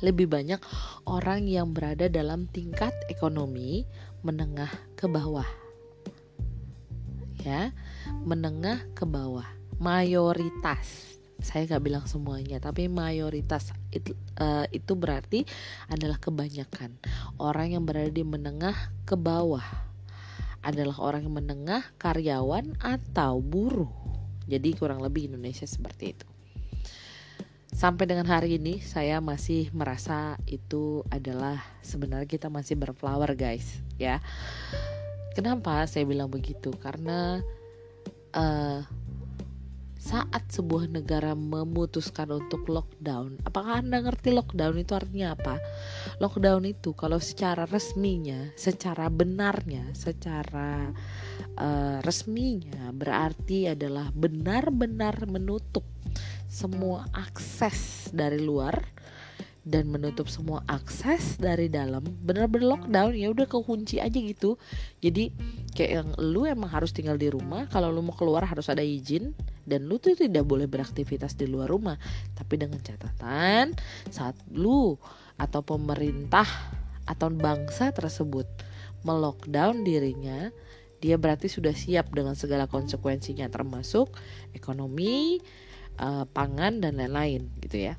Lebih 0.00 0.30
banyak 0.30 0.60
orang 1.06 1.44
yang 1.46 1.74
berada 1.74 2.06
dalam 2.08 2.48
tingkat 2.50 2.94
ekonomi 3.10 3.84
menengah 4.24 4.70
ke 4.96 5.06
bawah. 5.06 5.46
Ya 7.40 7.72
menengah 8.24 8.84
ke 8.92 9.04
bawah. 9.08 9.46
Mayoritas. 9.80 11.16
Saya 11.40 11.64
nggak 11.64 11.82
bilang 11.88 12.04
semuanya 12.04 12.60
tapi 12.60 12.84
mayoritas 12.84 13.72
itu, 13.88 14.12
uh, 14.36 14.68
itu 14.68 14.92
berarti 14.92 15.48
adalah 15.88 16.20
kebanyakan. 16.20 17.00
Orang 17.40 17.72
yang 17.72 17.88
berada 17.88 18.12
di 18.12 18.20
menengah 18.20 18.76
ke 19.08 19.16
bawah 19.16 19.89
adalah 20.60 20.96
orang 21.00 21.24
yang 21.24 21.36
menengah 21.40 21.84
karyawan 21.96 22.76
atau 22.80 23.40
buruh. 23.40 23.90
Jadi 24.50 24.74
kurang 24.76 25.00
lebih 25.00 25.30
Indonesia 25.30 25.64
seperti 25.64 26.04
itu. 26.16 26.28
Sampai 27.70 28.04
dengan 28.04 28.26
hari 28.26 28.58
ini 28.58 28.82
saya 28.82 29.22
masih 29.22 29.70
merasa 29.72 30.36
itu 30.44 31.06
adalah 31.08 31.62
sebenarnya 31.80 32.26
kita 32.28 32.50
masih 32.50 32.76
berflower 32.76 33.32
guys 33.38 33.78
ya. 33.96 34.18
Kenapa 35.32 35.86
saya 35.86 36.04
bilang 36.04 36.28
begitu? 36.28 36.74
Karena 36.76 37.38
uh, 38.34 38.82
saat 40.10 40.42
sebuah 40.50 40.90
negara 40.90 41.38
memutuskan 41.38 42.34
untuk 42.34 42.66
lockdown, 42.66 43.38
apakah 43.46 43.78
Anda 43.78 44.02
ngerti 44.02 44.34
lockdown 44.34 44.82
itu 44.82 44.98
artinya 44.98 45.38
apa? 45.38 45.62
Lockdown 46.18 46.66
itu 46.66 46.90
kalau 46.98 47.22
secara 47.22 47.62
resminya, 47.70 48.50
secara 48.58 49.06
benarnya, 49.06 49.94
secara 49.94 50.90
uh, 51.54 52.02
resminya 52.02 52.90
berarti 52.90 53.70
adalah 53.70 54.10
benar-benar 54.10 55.30
menutup 55.30 55.86
semua 56.50 57.06
akses 57.14 58.10
dari 58.10 58.42
luar 58.42 58.82
dan 59.62 59.86
menutup 59.94 60.26
semua 60.26 60.66
akses 60.66 61.38
dari 61.38 61.70
dalam. 61.70 62.02
Bener-bener 62.02 62.74
lockdown 62.74 63.14
ya 63.14 63.30
udah 63.30 63.46
kekunci 63.46 64.02
aja 64.02 64.18
gitu. 64.18 64.58
Jadi 64.98 65.30
kayak 65.78 65.92
yang 66.02 66.08
lu 66.18 66.50
emang 66.50 66.66
harus 66.66 66.90
tinggal 66.90 67.14
di 67.14 67.30
rumah 67.30 67.70
kalau 67.70 67.94
lu 67.94 68.02
mau 68.02 68.16
keluar 68.18 68.42
harus 68.42 68.66
ada 68.66 68.82
izin 68.82 69.30
dan 69.70 69.86
lu 69.86 70.02
tuh 70.02 70.18
tidak 70.18 70.42
boleh 70.42 70.66
beraktivitas 70.66 71.38
di 71.38 71.46
luar 71.46 71.70
rumah 71.70 71.94
tapi 72.34 72.58
dengan 72.58 72.82
catatan 72.82 73.78
saat 74.10 74.34
lu 74.50 74.98
atau 75.38 75.62
pemerintah 75.62 76.46
atau 77.06 77.30
bangsa 77.30 77.94
tersebut 77.94 78.50
melockdown 79.06 79.86
dirinya 79.86 80.50
dia 81.00 81.16
berarti 81.16 81.48
sudah 81.48 81.72
siap 81.72 82.12
dengan 82.12 82.36
segala 82.36 82.68
konsekuensinya 82.68 83.48
termasuk 83.48 84.12
ekonomi, 84.52 85.40
uh, 85.96 86.28
pangan 86.28 86.84
dan 86.84 87.00
lain-lain 87.00 87.48
gitu 87.64 87.88
ya. 87.88 87.96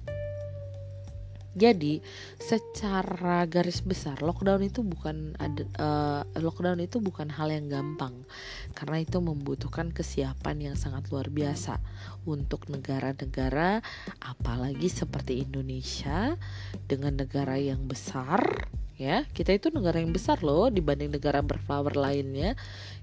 Jadi 1.51 1.99
secara 2.39 3.43
garis 3.43 3.83
besar 3.83 4.23
lockdown 4.23 4.63
itu 4.63 4.87
bukan 4.87 5.35
uh, 5.35 6.23
lockdown 6.39 6.79
itu 6.79 7.03
bukan 7.03 7.27
hal 7.27 7.51
yang 7.51 7.67
gampang. 7.67 8.23
Karena 8.71 9.03
itu 9.03 9.19
membutuhkan 9.19 9.91
kesiapan 9.91 10.71
yang 10.71 10.75
sangat 10.79 11.11
luar 11.11 11.27
biasa 11.27 11.77
untuk 12.23 12.71
negara-negara 12.71 13.83
apalagi 14.23 14.87
seperti 14.87 15.43
Indonesia 15.43 16.39
dengan 16.87 17.19
negara 17.19 17.59
yang 17.59 17.83
besar 17.83 18.71
ya 19.01 19.25
kita 19.33 19.57
itu 19.57 19.73
negara 19.73 19.97
yang 19.97 20.13
besar 20.13 20.45
loh 20.45 20.69
dibanding 20.69 21.09
negara 21.09 21.41
berflower 21.41 21.97
lainnya. 21.97 22.53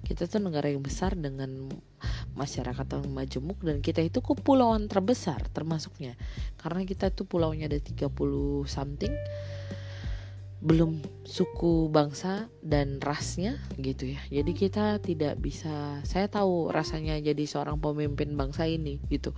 Kita 0.07 0.31
tuh 0.31 0.39
negara 0.39 0.71
yang 0.71 0.79
besar 0.79 1.19
dengan 1.19 1.67
masyarakat 2.39 2.87
yang 2.87 3.11
majemuk 3.11 3.59
dan 3.67 3.83
kita 3.83 3.99
itu 4.07 4.23
kepulauan 4.23 4.87
terbesar 4.87 5.43
termasuknya. 5.51 6.15
Karena 6.55 6.87
kita 6.87 7.11
tuh 7.11 7.27
pulaunya 7.27 7.67
ada 7.67 7.83
30 7.83 8.15
something 8.71 9.11
belum 10.59 10.99
suku 11.23 11.87
bangsa 11.87 12.51
dan 12.67 12.99
rasnya 12.99 13.63
gitu 13.79 14.11
ya. 14.11 14.19
Jadi 14.27 14.53
kita 14.59 14.99
tidak 14.99 15.39
bisa 15.39 16.03
saya 16.03 16.27
tahu 16.27 16.75
rasanya 16.75 17.15
jadi 17.23 17.47
seorang 17.47 17.79
pemimpin 17.79 18.35
bangsa 18.35 18.67
ini 18.67 18.99
gitu. 19.07 19.31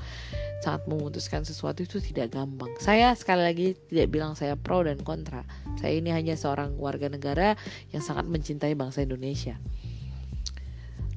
Saat 0.65 0.89
memutuskan 0.89 1.45
sesuatu 1.45 1.85
itu 1.85 2.00
tidak 2.00 2.33
gampang. 2.33 2.73
Saya 2.81 3.12
sekali 3.12 3.45
lagi 3.45 3.67
tidak 3.93 4.09
bilang 4.09 4.33
saya 4.33 4.57
pro 4.57 4.81
dan 4.81 4.97
kontra. 5.05 5.45
Saya 5.77 6.00
ini 6.00 6.09
hanya 6.09 6.41
seorang 6.41 6.81
warga 6.81 7.12
negara 7.12 7.53
yang 7.93 8.00
sangat 8.00 8.25
mencintai 8.25 8.73
bangsa 8.73 9.05
Indonesia. 9.05 9.61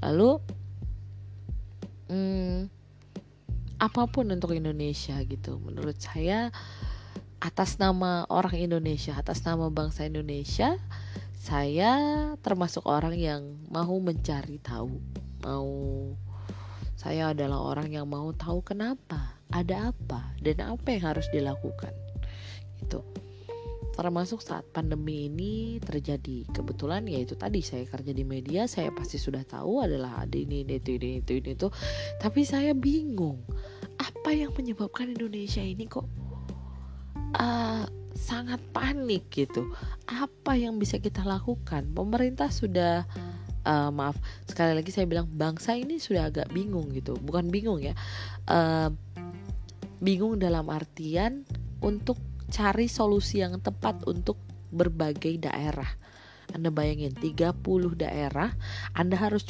Lalu 0.04 0.36
hmm, 2.12 2.68
apa 3.80 4.04
pun 4.12 4.28
untuk 4.36 4.52
Indonesia 4.52 5.16
gitu. 5.24 5.64
Menurut 5.64 5.96
saya 5.96 6.52
atas 7.44 7.76
nama 7.76 8.24
orang 8.32 8.56
Indonesia 8.56 9.20
atas 9.20 9.44
nama 9.44 9.68
bangsa 9.68 10.08
Indonesia 10.08 10.80
saya 11.44 12.00
termasuk 12.40 12.88
orang 12.88 13.20
yang 13.20 13.60
mau 13.68 14.00
mencari 14.00 14.64
tahu. 14.64 14.96
Mau 15.44 15.68
saya 16.96 17.36
adalah 17.36 17.60
orang 17.60 17.92
yang 17.92 18.08
mau 18.08 18.32
tahu 18.32 18.64
kenapa 18.64 19.36
ada 19.52 19.92
apa 19.92 20.24
dan 20.40 20.64
apa 20.64 20.88
yang 20.96 21.04
harus 21.12 21.28
dilakukan. 21.36 21.92
Gitu. 22.80 23.04
Termasuk 23.92 24.40
saat 24.40 24.64
pandemi 24.72 25.28
ini 25.28 25.84
terjadi 25.84 26.48
kebetulan 26.56 27.04
ya 27.12 27.28
itu 27.28 27.36
tadi 27.36 27.60
saya 27.60 27.84
kerja 27.92 28.16
di 28.16 28.24
media 28.24 28.64
saya 28.72 28.88
pasti 28.96 29.20
sudah 29.20 29.44
tahu 29.44 29.84
adalah 29.84 30.24
ada 30.24 30.40
ini 30.40 30.64
itu 30.64 30.96
ini 30.96 31.20
itu 31.20 31.44
ini 31.44 31.60
itu. 31.60 31.68
Tapi 32.24 32.48
saya 32.48 32.72
bingung 32.72 33.44
apa 34.00 34.32
yang 34.32 34.56
menyebabkan 34.56 35.12
Indonesia 35.12 35.60
ini 35.60 35.92
kok 35.92 36.23
uh, 37.38 37.86
sangat 38.14 38.62
panik 38.72 39.28
gitu. 39.34 39.74
Apa 40.10 40.56
yang 40.58 40.78
bisa 40.78 40.98
kita 40.98 41.26
lakukan? 41.26 41.90
Pemerintah 41.92 42.50
sudah 42.54 43.06
uh, 43.68 43.90
maaf 43.92 44.16
sekali 44.48 44.78
lagi 44.78 44.92
saya 44.94 45.10
bilang 45.10 45.28
bangsa 45.28 45.76
ini 45.76 45.98
sudah 46.00 46.30
agak 46.30 46.50
bingung 46.54 46.90
gitu. 46.94 47.18
Bukan 47.20 47.50
bingung 47.50 47.82
ya. 47.82 47.96
Uh, 48.48 48.94
bingung 50.04 50.36
dalam 50.40 50.68
artian 50.68 51.48
untuk 51.80 52.20
cari 52.52 52.92
solusi 52.92 53.40
yang 53.42 53.60
tepat 53.60 54.04
untuk 54.06 54.36
berbagai 54.74 55.40
daerah. 55.42 55.88
Anda 56.54 56.70
bayangin 56.70 57.16
30 57.18 57.56
daerah, 57.98 58.54
Anda 58.94 59.16
harus 59.18 59.48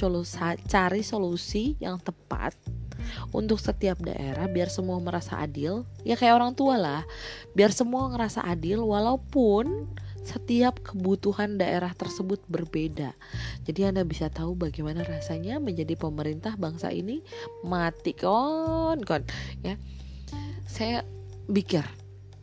cari 0.69 1.01
solusi 1.03 1.75
yang 1.83 1.99
tepat 1.99 2.55
untuk 3.35 3.59
setiap 3.59 3.99
daerah 4.01 4.45
biar 4.47 4.67
semua 4.71 4.99
merasa 4.99 5.39
adil. 5.39 5.87
Ya 6.03 6.15
kayak 6.19 6.37
orang 6.39 6.53
tua 6.53 6.75
lah, 6.77 7.01
biar 7.57 7.73
semua 7.73 8.09
ngerasa 8.13 8.43
adil 8.45 8.83
walaupun 8.83 9.89
setiap 10.23 10.79
kebutuhan 10.79 11.59
daerah 11.59 11.91
tersebut 11.91 12.39
berbeda. 12.47 13.11
Jadi 13.67 13.91
Anda 13.91 14.07
bisa 14.07 14.31
tahu 14.31 14.55
bagaimana 14.55 15.03
rasanya 15.03 15.59
menjadi 15.59 15.99
pemerintah 15.99 16.55
bangsa 16.55 16.95
ini 16.95 17.19
mati 17.67 18.15
kon 18.15 19.03
kon 19.03 19.27
ya. 19.61 19.75
Saya 20.63 21.03
pikir 21.51 21.83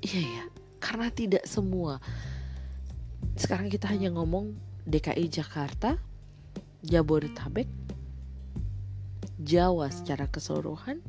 Iya 0.01 0.21
ya, 0.25 0.45
karena 0.81 1.13
tidak 1.13 1.45
semua. 1.45 2.01
Sekarang 3.37 3.69
kita 3.69 3.85
hanya 3.93 4.09
ngomong 4.17 4.57
DKI 4.89 5.29
Jakarta, 5.29 6.01
Jabodetabek, 6.81 7.69
Jawa 9.41 9.89
secara 9.89 10.29
keseluruhan, 10.29 11.01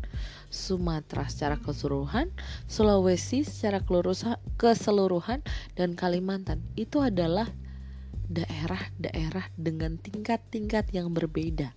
Sumatera 0.47 1.27
secara 1.27 1.59
keseluruhan, 1.59 2.31
Sulawesi 2.65 3.43
secara 3.43 3.83
keseluruhan, 4.55 5.43
dan 5.75 5.99
Kalimantan. 5.99 6.63
Itu 6.79 7.03
adalah 7.03 7.51
daerah-daerah 8.31 9.51
dengan 9.59 9.99
tingkat-tingkat 9.99 10.95
yang 10.95 11.11
berbeda. 11.11 11.75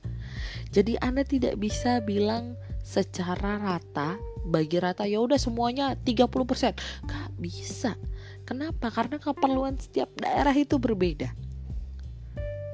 Jadi 0.70 0.94
Anda 1.02 1.26
tidak 1.26 1.58
bisa 1.58 1.98
bilang 1.98 2.54
secara 2.86 3.58
rata 3.58 4.14
bagi 4.46 4.76
rata 4.78 5.08
ya 5.08 5.18
udah 5.18 5.40
semuanya 5.40 5.98
30% 5.98 7.08
gak 7.08 7.28
bisa. 7.40 7.98
Kenapa? 8.44 8.92
Karena 8.92 9.18
keperluan 9.18 9.80
setiap 9.80 10.12
daerah 10.20 10.54
itu 10.54 10.78
berbeda. 10.78 11.32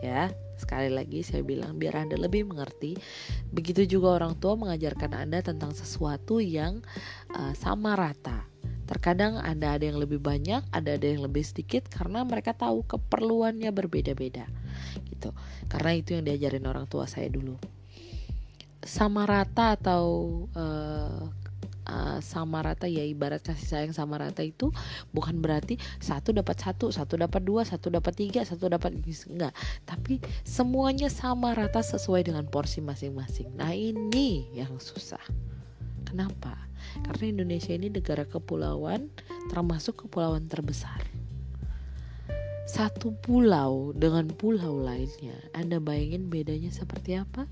Ya 0.05 0.29
sekali 0.61 0.93
lagi 0.93 1.25
saya 1.25 1.41
bilang 1.41 1.81
biar 1.81 2.05
anda 2.05 2.21
lebih 2.21 2.45
mengerti 2.45 3.01
begitu 3.49 3.89
juga 3.89 4.21
orang 4.21 4.37
tua 4.37 4.61
mengajarkan 4.61 5.17
anda 5.17 5.41
tentang 5.41 5.73
sesuatu 5.73 6.39
yang 6.45 6.85
uh, 7.33 7.57
sama 7.57 7.97
rata. 7.97 8.45
Terkadang 8.85 9.39
anda 9.41 9.79
ada 9.79 9.87
yang 9.87 9.97
lebih 10.03 10.21
banyak 10.21 10.67
ada 10.75 10.91
ada 10.99 11.07
yang 11.07 11.25
lebih 11.25 11.47
sedikit 11.47 11.89
karena 11.89 12.27
mereka 12.27 12.53
tahu 12.53 12.85
keperluannya 12.85 13.73
berbeda-beda 13.73 14.45
gitu. 15.09 15.33
Karena 15.73 15.97
itu 15.97 16.19
yang 16.19 16.27
diajarin 16.29 16.67
orang 16.69 16.85
tua 16.85 17.09
saya 17.09 17.31
dulu. 17.33 17.57
Sama 18.81 19.25
rata 19.29 19.77
atau 19.77 20.05
uh, 20.57 21.40
uh, 21.91 22.19
sama 22.23 22.63
rata 22.63 22.87
ya 22.87 23.03
ibarat 23.03 23.43
kasih 23.43 23.67
sayang 23.67 23.93
sama 23.93 24.23
rata 24.23 24.47
itu 24.47 24.71
bukan 25.11 25.43
berarti 25.43 25.77
satu 25.99 26.31
dapat 26.31 26.55
satu 26.63 26.95
satu 26.95 27.19
dapat 27.19 27.43
dua 27.43 27.67
satu 27.67 27.91
dapat 27.91 28.15
tiga 28.15 28.47
satu 28.47 28.71
dapat 28.71 28.95
enggak 29.03 29.51
tapi 29.85 30.23
semuanya 30.47 31.11
sama 31.11 31.53
rata 31.59 31.83
sesuai 31.83 32.31
dengan 32.31 32.47
porsi 32.47 32.79
masing-masing 32.79 33.51
nah 33.59 33.75
ini 33.75 34.47
yang 34.55 34.71
susah 34.79 35.23
kenapa 36.07 36.55
karena 37.05 37.25
Indonesia 37.35 37.75
ini 37.75 37.91
negara 37.91 38.23
kepulauan 38.23 39.11
termasuk 39.51 40.07
kepulauan 40.07 40.47
terbesar 40.47 41.03
satu 42.71 43.11
pulau 43.19 43.91
dengan 43.99 44.31
pulau 44.31 44.79
lainnya. 44.79 45.35
Anda 45.59 45.83
bayangin 45.83 46.31
bedanya 46.31 46.71
seperti 46.71 47.19
apa? 47.19 47.51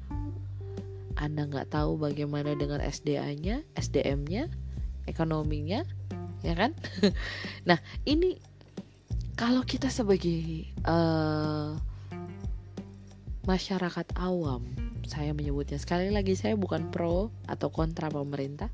Anda 1.18 1.50
nggak 1.50 1.74
tahu 1.74 1.98
bagaimana 1.98 2.54
dengan 2.54 2.78
SDA-nya, 2.78 3.66
SDM-nya, 3.74 4.46
ekonominya, 5.10 5.82
ya 6.46 6.54
kan? 6.54 6.72
nah, 7.68 7.82
ini 8.06 8.38
kalau 9.34 9.66
kita 9.66 9.90
sebagai 9.90 10.70
uh, 10.86 11.74
masyarakat 13.50 14.06
awam, 14.22 14.62
saya 15.10 15.34
menyebutnya 15.34 15.82
sekali 15.82 16.14
lagi 16.14 16.38
saya 16.38 16.54
bukan 16.54 16.86
pro 16.94 17.34
atau 17.50 17.66
kontra 17.68 18.06
pemerintah 18.06 18.70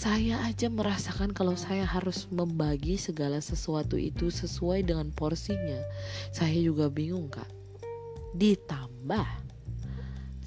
saya 0.00 0.40
aja 0.48 0.72
merasakan 0.72 1.28
kalau 1.36 1.52
saya 1.60 1.84
harus 1.84 2.24
membagi 2.32 2.96
segala 2.96 3.36
sesuatu 3.36 4.00
itu 4.00 4.32
sesuai 4.32 4.88
dengan 4.88 5.12
porsinya. 5.12 5.76
Saya 6.32 6.56
juga 6.56 6.88
bingung, 6.88 7.28
Kak. 7.28 7.44
Ditambah 8.32 9.49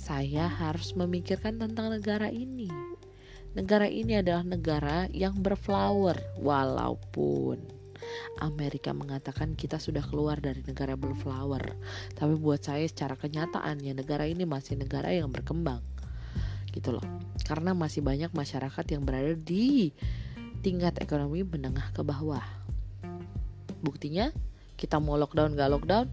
saya 0.04 0.52
harus 0.52 0.92
memikirkan 1.00 1.56
tentang 1.56 1.96
negara 1.96 2.28
ini. 2.28 2.68
Negara 3.56 3.88
ini 3.88 4.20
adalah 4.20 4.44
negara 4.44 5.08
yang 5.16 5.40
berflower 5.40 6.20
walaupun 6.44 7.64
Amerika 8.44 8.92
mengatakan 8.92 9.56
kita 9.56 9.80
sudah 9.80 10.04
keluar 10.04 10.44
dari 10.44 10.60
negara 10.68 11.00
berflower. 11.00 11.64
Tapi 12.20 12.36
buat 12.36 12.60
saya 12.60 12.84
secara 12.84 13.16
kenyataannya 13.16 13.96
negara 13.96 14.28
ini 14.28 14.44
masih 14.44 14.76
negara 14.76 15.16
yang 15.16 15.32
berkembang 15.32 15.80
gitu 16.74 16.98
loh 16.98 17.06
karena 17.46 17.78
masih 17.78 18.02
banyak 18.02 18.34
masyarakat 18.34 18.86
yang 18.90 19.06
berada 19.06 19.38
di 19.38 19.94
tingkat 20.66 20.98
ekonomi 21.00 21.46
menengah 21.46 21.94
ke 21.94 22.02
bawah 22.02 22.42
buktinya 23.86 24.34
kita 24.76 24.98
mau 24.98 25.16
lockdown 25.16 25.54
gak 25.54 25.70
lockdown 25.70 26.10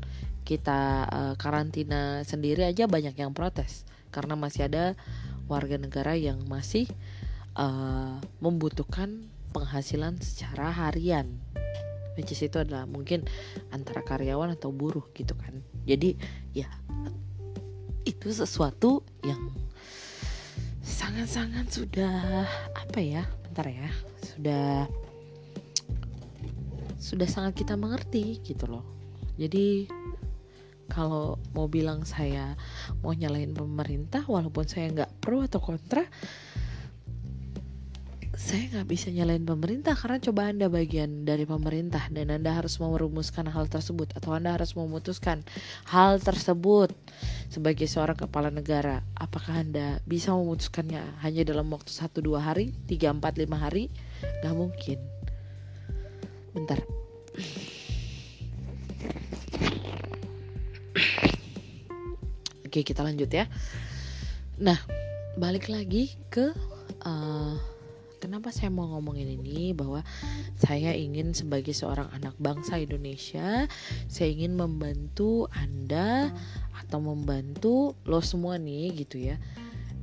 kita 0.50 1.07
uh, 1.07 1.35
karantina 1.38 2.26
sendiri 2.26 2.66
aja 2.66 2.90
banyak 2.90 3.14
yang 3.14 3.30
protes. 3.30 3.87
Karena 4.11 4.35
masih 4.35 4.66
ada 4.66 4.99
warga 5.47 5.78
negara 5.78 6.19
yang 6.19 6.42
masih 6.50 6.90
uh, 7.54 8.19
membutuhkan 8.42 9.30
penghasilan 9.54 10.19
secara 10.19 10.75
harian. 10.75 11.38
Which 12.19 12.35
is 12.35 12.42
itu 12.42 12.59
adalah 12.59 12.90
mungkin 12.90 13.23
antara 13.71 14.02
karyawan 14.02 14.59
atau 14.59 14.75
buruh 14.75 15.07
gitu 15.14 15.38
kan. 15.38 15.62
Jadi 15.87 16.19
ya 16.50 16.66
itu 18.02 18.35
sesuatu 18.35 19.07
yang 19.23 19.54
sangat-sangat 20.83 21.71
sudah 21.71 22.42
apa 22.75 22.99
ya 22.99 23.23
bentar 23.47 23.71
ya 23.71 23.88
sudah 24.26 24.90
sudah 26.99 27.28
sangat 27.30 27.62
kita 27.62 27.78
mengerti 27.78 28.42
gitu 28.42 28.66
loh. 28.66 28.85
Jadi 29.40 30.00
kalau 30.90 31.38
mau 31.54 31.70
bilang 31.70 32.02
saya 32.02 32.59
mau 33.00 33.14
nyalain 33.14 33.55
pemerintah 33.55 34.26
walaupun 34.26 34.66
saya 34.66 34.90
nggak 34.90 35.22
pro 35.22 35.46
atau 35.46 35.62
kontra 35.62 36.05
saya 38.40 38.72
nggak 38.72 38.88
bisa 38.88 39.12
nyalain 39.12 39.44
pemerintah 39.44 39.92
karena 39.92 40.16
coba 40.16 40.48
anda 40.48 40.66
bagian 40.72 41.29
dari 41.29 41.44
pemerintah 41.44 42.09
dan 42.09 42.33
anda 42.33 42.57
harus 42.57 42.81
merumuskan 42.81 43.44
hal 43.46 43.68
tersebut 43.68 44.16
atau 44.16 44.33
anda 44.33 44.57
harus 44.57 44.72
memutuskan 44.72 45.44
hal 45.85 46.18
tersebut 46.18 46.88
sebagai 47.53 47.85
seorang 47.85 48.16
kepala 48.16 48.48
negara. 48.48 49.05
Apakah 49.12 49.61
anda 49.61 50.00
bisa 50.09 50.33
memutuskannya 50.33 51.20
hanya 51.20 51.44
dalam 51.44 51.68
waktu 51.68 51.92
satu 51.92 52.24
dua 52.24 52.40
hari 52.40 52.72
tiga 52.88 53.12
empat 53.12 53.37
lima 53.37 53.61
hari? 53.61 53.92
Nggak 54.40 54.55
mungkin. 54.57 54.98
Bentar 56.57 56.81
oke 62.70 62.87
kita 62.87 63.02
lanjut 63.02 63.26
ya. 63.26 63.50
Nah 64.62 64.78
balik 65.35 65.66
lagi 65.66 66.14
ke 66.30 66.54
uh, 67.02 67.59
kenapa 68.22 68.54
saya 68.54 68.70
mau 68.70 68.87
ngomongin 68.94 69.26
ini? 69.26 69.74
Bahwa 69.74 70.06
saya 70.54 70.94
ingin 70.94 71.35
sebagai 71.35 71.74
seorang 71.74 72.06
anak 72.14 72.38
bangsa 72.38 72.78
Indonesia 72.78 73.66
saya 74.06 74.28
ingin 74.30 74.54
membantu 74.54 75.50
Anda 75.50 76.30
atau 76.78 77.02
membantu 77.02 77.98
lo 78.06 78.22
semua 78.22 78.54
nih 78.54 79.02
gitu 79.02 79.18
ya. 79.18 79.35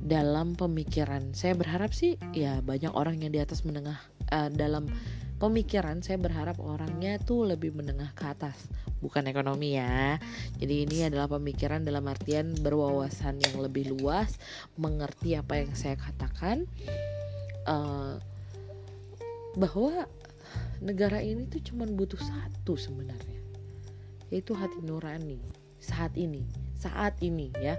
Dalam 0.04 0.52
pemikiran 0.52 1.32
saya 1.32 1.56
berharap 1.56 1.96
sih 1.96 2.20
ya 2.36 2.60
banyak 2.60 2.92
orang 2.92 3.24
yang 3.24 3.32
di 3.32 3.40
atas 3.40 3.64
menengah 3.64 3.96
uh, 4.28 4.52
dalam 4.52 4.92
pemikiran 5.38 6.02
saya 6.02 6.18
berharap 6.18 6.58
orangnya 6.58 7.16
tuh 7.22 7.46
lebih 7.46 7.74
menengah 7.74 8.10
ke 8.14 8.26
atas 8.26 8.58
bukan 8.98 9.30
ekonomi 9.30 9.78
ya. 9.78 10.18
Jadi 10.58 10.74
ini 10.84 11.06
adalah 11.06 11.30
pemikiran 11.30 11.86
dalam 11.86 12.04
artian 12.10 12.54
berwawasan 12.58 13.38
yang 13.38 13.54
lebih 13.62 13.94
luas 13.94 14.36
mengerti 14.74 15.38
apa 15.38 15.62
yang 15.62 15.72
saya 15.78 15.94
katakan 15.94 16.66
uh, 17.70 18.18
bahwa 19.54 20.10
negara 20.82 21.22
ini 21.22 21.46
tuh 21.50 21.62
cuma 21.62 21.86
butuh 21.86 22.18
satu 22.18 22.78
sebenarnya 22.78 23.42
yaitu 24.28 24.52
hati 24.52 24.78
nurani 24.84 25.40
saat 25.80 26.12
ini 26.14 26.44
saat 26.76 27.16
ini 27.24 27.50
ya 27.58 27.74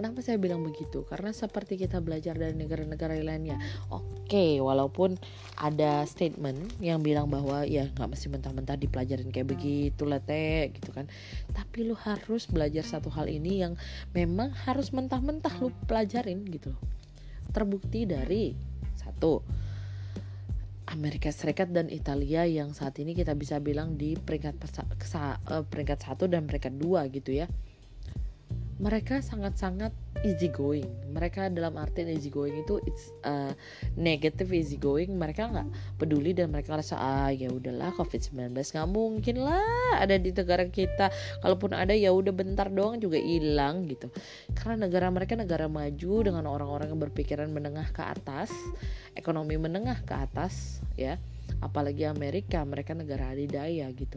Kenapa 0.00 0.24
saya 0.24 0.40
bilang 0.40 0.64
begitu? 0.64 1.04
Karena 1.04 1.28
seperti 1.36 1.76
kita 1.76 2.00
belajar 2.00 2.32
dari 2.32 2.56
negara-negara 2.56 3.20
lainnya, 3.20 3.60
oke, 3.92 4.32
okay, 4.32 4.56
walaupun 4.56 5.20
ada 5.60 6.08
statement 6.08 6.56
yang 6.80 7.04
bilang 7.04 7.28
bahwa 7.28 7.68
ya 7.68 7.84
nggak 7.92 8.08
mesti 8.16 8.32
mentah-mentah 8.32 8.80
dipelajarin 8.80 9.28
kayak 9.28 9.52
begitu 9.52 10.08
teh, 10.24 10.72
gitu 10.72 10.96
kan. 10.96 11.04
Tapi 11.52 11.84
lu 11.84 11.92
harus 12.00 12.48
belajar 12.48 12.80
satu 12.80 13.12
hal 13.12 13.28
ini 13.28 13.60
yang 13.60 13.76
memang 14.16 14.56
harus 14.64 14.88
mentah-mentah 14.88 15.52
lu 15.60 15.68
pelajarin 15.84 16.48
gitu 16.48 16.72
loh 16.72 16.80
terbukti 17.50 18.06
dari 18.06 18.54
satu 18.96 19.42
Amerika 20.90 21.30
Serikat 21.30 21.70
dan 21.70 21.86
Italia 21.86 22.46
yang 22.46 22.74
saat 22.74 22.98
ini 22.98 23.14
kita 23.14 23.34
bisa 23.38 23.62
bilang 23.62 23.94
di 23.94 24.18
peringkat 24.18 24.58
eh, 24.58 25.64
peringkat 25.66 25.98
satu 26.02 26.26
dan 26.26 26.46
peringkat 26.50 26.74
dua 26.78 27.06
gitu 27.10 27.34
ya 27.34 27.46
mereka 28.80 29.20
sangat-sangat 29.20 29.92
easy 30.24 30.48
going. 30.48 30.88
Mereka 31.12 31.52
dalam 31.52 31.76
arti 31.76 32.00
easy 32.08 32.32
going 32.32 32.64
itu 32.64 32.80
it's 32.88 33.12
uh, 33.28 33.52
negative 33.92 34.48
easy 34.56 34.80
going. 34.80 35.20
Mereka 35.20 35.52
nggak 35.52 35.68
peduli 36.00 36.32
dan 36.32 36.48
mereka 36.48 36.80
rasa 36.80 36.96
ah 36.96 37.28
ya 37.28 37.52
udahlah 37.52 37.92
COVID-19 38.00 38.56
nggak 38.56 38.88
mungkin 38.88 39.36
lah 39.44 40.00
ada 40.00 40.16
di 40.16 40.32
negara 40.32 40.64
kita. 40.64 41.12
Kalaupun 41.44 41.76
ada 41.76 41.92
ya 41.92 42.08
udah 42.08 42.32
bentar 42.32 42.72
doang 42.72 42.96
juga 42.96 43.20
hilang 43.20 43.84
gitu. 43.84 44.08
Karena 44.56 44.88
negara 44.88 45.12
mereka 45.12 45.36
negara 45.36 45.68
maju 45.68 46.14
dengan 46.24 46.48
orang-orang 46.48 46.88
yang 46.88 47.00
berpikiran 47.04 47.52
menengah 47.52 47.92
ke 47.92 48.00
atas, 48.00 48.48
ekonomi 49.12 49.60
menengah 49.60 50.00
ke 50.08 50.16
atas 50.16 50.80
ya. 50.96 51.20
Apalagi 51.60 52.08
Amerika, 52.08 52.64
mereka 52.64 52.96
negara 52.96 53.36
adidaya 53.36 53.84
gitu 53.92 54.16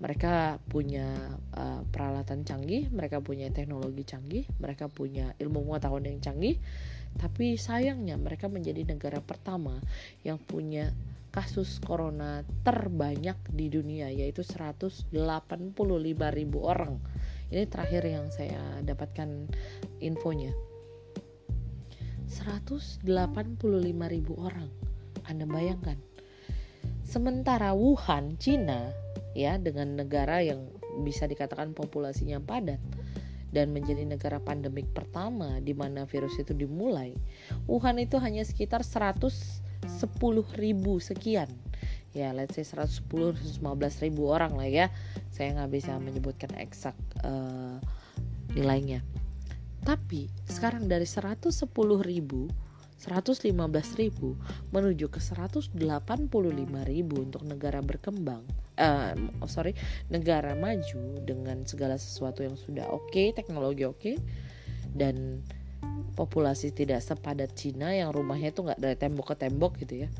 mereka 0.00 0.56
punya 0.68 1.36
uh, 1.52 1.84
peralatan 1.92 2.44
canggih, 2.44 2.88
mereka 2.88 3.20
punya 3.20 3.52
teknologi 3.52 4.02
canggih, 4.04 4.44
mereka 4.56 4.88
punya 4.88 5.36
ilmu 5.36 5.60
pengetahuan 5.68 6.08
yang 6.08 6.20
canggih, 6.24 6.56
tapi 7.20 7.60
sayangnya 7.60 8.16
mereka 8.16 8.48
menjadi 8.48 8.86
negara 8.86 9.20
pertama 9.20 9.76
yang 10.24 10.40
punya 10.40 10.92
kasus 11.30 11.78
corona 11.78 12.42
terbanyak 12.66 13.38
di 13.54 13.70
dunia 13.70 14.10
yaitu 14.10 14.42
185 14.42 15.12
ribu 16.34 16.58
orang. 16.66 16.98
Ini 17.50 17.66
terakhir 17.66 18.02
yang 18.06 18.26
saya 18.30 18.82
dapatkan 18.82 19.50
infonya. 20.02 20.54
185 22.30 23.02
ribu 24.06 24.32
orang. 24.38 24.70
Anda 25.26 25.46
bayangkan. 25.50 25.98
Sementara 27.02 27.74
Wuhan, 27.74 28.38
Cina 28.38 28.94
ya 29.36 29.56
dengan 29.56 29.98
negara 29.98 30.42
yang 30.42 30.70
bisa 31.06 31.26
dikatakan 31.26 31.72
populasinya 31.76 32.42
padat 32.42 32.82
dan 33.50 33.74
menjadi 33.74 34.06
negara 34.06 34.38
pandemik 34.38 34.86
pertama 34.94 35.58
di 35.58 35.74
mana 35.74 36.06
virus 36.06 36.38
itu 36.38 36.54
dimulai. 36.54 37.14
Wuhan 37.66 37.98
itu 37.98 38.18
hanya 38.22 38.46
sekitar 38.46 38.86
110 38.86 39.34
ribu 40.54 41.02
sekian 41.02 41.50
ya 42.10 42.34
let's 42.34 42.58
say 42.58 42.66
110 42.66 43.62
115 43.62 44.04
ribu 44.04 44.30
orang 44.30 44.58
lah 44.58 44.66
ya 44.66 44.86
saya 45.30 45.54
nggak 45.54 45.70
bisa 45.70 45.94
menyebutkan 46.02 46.50
eksak 46.58 46.94
uh, 47.22 47.78
nilainya 48.54 49.06
tapi 49.86 50.26
sekarang 50.50 50.90
dari 50.90 51.06
110 51.06 51.54
ribu 52.02 52.50
115 53.00 53.46
ribu 53.96 54.36
menuju 54.74 55.06
ke 55.08 55.20
185 55.22 55.72
ribu 56.84 57.14
untuk 57.16 57.42
negara 57.46 57.80
berkembang 57.80 58.42
uh, 58.80 59.12
oh 59.44 59.50
sorry 59.50 59.76
negara 60.08 60.56
maju 60.56 61.20
dengan 61.22 61.62
segala 61.68 62.00
sesuatu 62.00 62.40
yang 62.40 62.56
sudah 62.56 62.88
oke 62.88 63.12
okay, 63.12 63.36
teknologi 63.36 63.84
oke 63.84 64.00
okay, 64.00 64.16
dan 64.96 65.44
populasi 66.16 66.72
tidak 66.72 67.04
sepadat 67.04 67.52
Cina 67.52 67.92
yang 67.92 68.10
rumahnya 68.10 68.50
itu 68.50 68.64
nggak 68.64 68.80
dari 68.80 68.96
tembok 68.96 69.32
ke 69.32 69.34
tembok 69.36 69.72
gitu 69.84 70.08
ya 70.08 70.10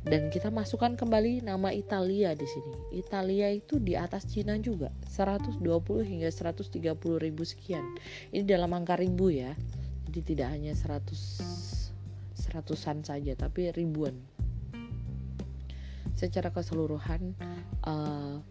dan 0.00 0.32
kita 0.32 0.48
masukkan 0.48 0.96
kembali 0.96 1.44
nama 1.44 1.76
Italia 1.76 2.32
di 2.32 2.48
sini. 2.48 2.72
Italia 2.96 3.52
itu 3.52 3.76
di 3.76 3.92
atas 4.00 4.24
Cina 4.24 4.56
juga, 4.56 4.88
120 5.12 5.60
hingga 6.08 6.32
130 6.32 6.72
ribu 7.20 7.44
sekian. 7.44 7.84
Ini 8.32 8.48
dalam 8.48 8.72
angka 8.72 8.96
ribu 8.96 9.28
ya. 9.28 9.52
Jadi 10.08 10.20
tidak 10.24 10.56
hanya 10.56 10.72
100 10.72 11.04
seratusan 12.32 13.04
saja, 13.04 13.36
tapi 13.36 13.68
ribuan. 13.76 14.16
Secara 16.20 16.52
keseluruhan 16.52 17.32
uh, 17.88 18.44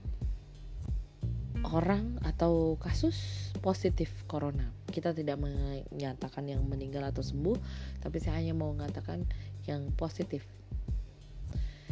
orang 1.69 2.17
atau 2.25 2.81
kasus 2.81 3.51
positif 3.61 4.09
corona. 4.25 4.73
Kita 4.89 5.13
tidak 5.13 5.37
menyatakan 5.37 6.49
yang 6.49 6.65
meninggal 6.65 7.05
atau 7.05 7.21
sembuh, 7.21 7.57
tapi 8.01 8.17
saya 8.17 8.41
hanya 8.41 8.57
mau 8.57 8.73
mengatakan 8.73 9.27
yang 9.69 9.93
positif 9.93 10.41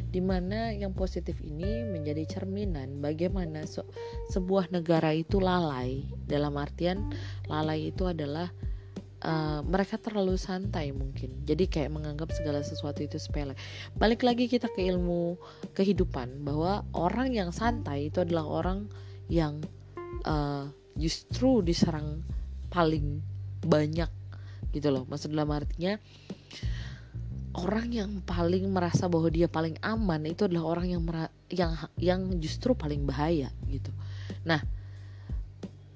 di 0.08 0.24
mana 0.24 0.72
yang 0.72 0.96
positif 0.96 1.36
ini 1.44 1.84
menjadi 1.84 2.40
cerminan 2.40 3.04
bagaimana 3.04 3.68
se 3.68 3.84
sebuah 4.32 4.72
negara 4.72 5.12
itu 5.12 5.44
lalai 5.44 6.08
dalam 6.24 6.56
artian 6.56 7.12
lalai 7.52 7.92
itu 7.92 8.08
adalah 8.08 8.48
uh, 9.24 9.62
mereka 9.66 9.98
terlalu 9.98 10.38
santai 10.38 10.94
mungkin. 10.94 11.46
Jadi 11.48 11.66
kayak 11.66 11.94
menganggap 11.94 12.30
segala 12.36 12.62
sesuatu 12.62 13.02
itu 13.02 13.18
sepele. 13.18 13.58
Balik 13.98 14.22
lagi 14.22 14.46
kita 14.46 14.70
ke 14.70 14.86
ilmu 14.86 15.40
kehidupan 15.74 16.46
bahwa 16.46 16.86
orang 16.94 17.34
yang 17.34 17.50
santai 17.50 18.12
itu 18.12 18.22
adalah 18.22 18.46
orang 18.46 18.92
yang 19.32 19.64
uh, 20.28 20.70
justru 20.98 21.62
diserang 21.66 22.22
paling 22.70 23.22
banyak 23.64 24.10
gitu 24.76 24.94
loh. 24.94 25.04
Maksud 25.10 25.34
dalam 25.34 25.50
artinya 25.54 25.98
orang 27.58 27.90
yang 27.90 28.12
paling 28.22 28.70
merasa 28.70 29.10
bahwa 29.10 29.34
dia 29.34 29.50
paling 29.50 29.82
aman 29.82 30.22
itu 30.30 30.46
adalah 30.46 30.78
orang 30.78 30.88
yang 30.94 31.02
yang 31.50 31.72
yang 31.98 32.22
justru 32.38 32.78
paling 32.78 33.02
bahaya 33.08 33.50
gitu. 33.66 33.90
Nah, 34.46 34.62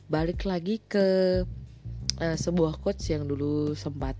balik 0.09 0.43
lagi 0.43 0.81
ke 0.81 1.39
uh, 2.21 2.37
sebuah 2.37 2.77
quotes 2.79 3.09
yang 3.09 3.25
dulu 3.25 3.73
sempat 3.73 4.13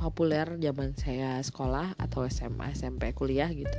populer 0.00 0.48
zaman 0.58 0.96
saya 0.96 1.38
sekolah 1.44 1.94
atau 2.00 2.24
SMA, 2.26 2.72
SMP, 2.72 3.12
kuliah 3.12 3.52
gitu. 3.52 3.76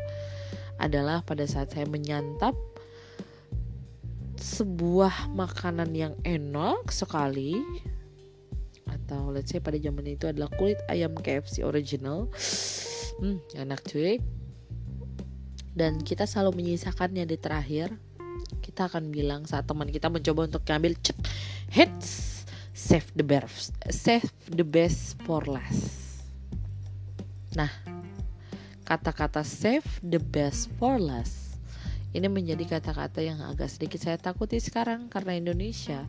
Adalah 0.77 1.25
pada 1.25 1.43
saat 1.49 1.73
saya 1.73 1.89
menyantap 1.89 2.53
sebuah 4.37 5.33
makanan 5.33 5.95
yang 5.95 6.13
enak 6.27 6.91
sekali 6.91 7.57
atau 8.85 9.33
let's 9.33 9.49
say 9.49 9.63
pada 9.63 9.79
zaman 9.79 10.05
itu 10.05 10.29
adalah 10.29 10.51
kulit 10.53 10.77
ayam 10.87 11.17
KFC 11.17 11.65
original. 11.65 12.29
Hmm 13.17 13.41
enak 13.57 13.81
cuy. 13.89 14.21
Dan 15.73 16.05
kita 16.05 16.29
selalu 16.29 16.61
menyisakannya 16.61 17.25
di 17.25 17.37
terakhir. 17.41 17.97
Kita 18.61 18.85
akan 18.85 19.09
bilang 19.09 19.49
saat 19.49 19.65
teman 19.65 19.89
kita 19.89 20.07
mencoba 20.13 20.45
untuk 20.45 20.61
ngambil 20.69 20.93
cek 21.01 21.17
hits 21.73 22.32
save 22.83 23.07
the 23.15 23.23
best 23.23 23.71
save 23.87 24.27
the 24.51 24.67
best 24.67 25.15
for 25.23 25.39
last 25.47 26.19
nah 27.55 27.71
kata-kata 28.83 29.47
save 29.47 29.87
the 30.03 30.19
best 30.19 30.67
for 30.75 30.99
last 30.99 31.55
ini 32.11 32.27
menjadi 32.27 32.77
kata-kata 32.77 33.23
yang 33.23 33.39
agak 33.47 33.71
sedikit 33.71 34.03
saya 34.03 34.19
takuti 34.19 34.59
sekarang 34.59 35.07
karena 35.07 35.39
Indonesia 35.39 36.03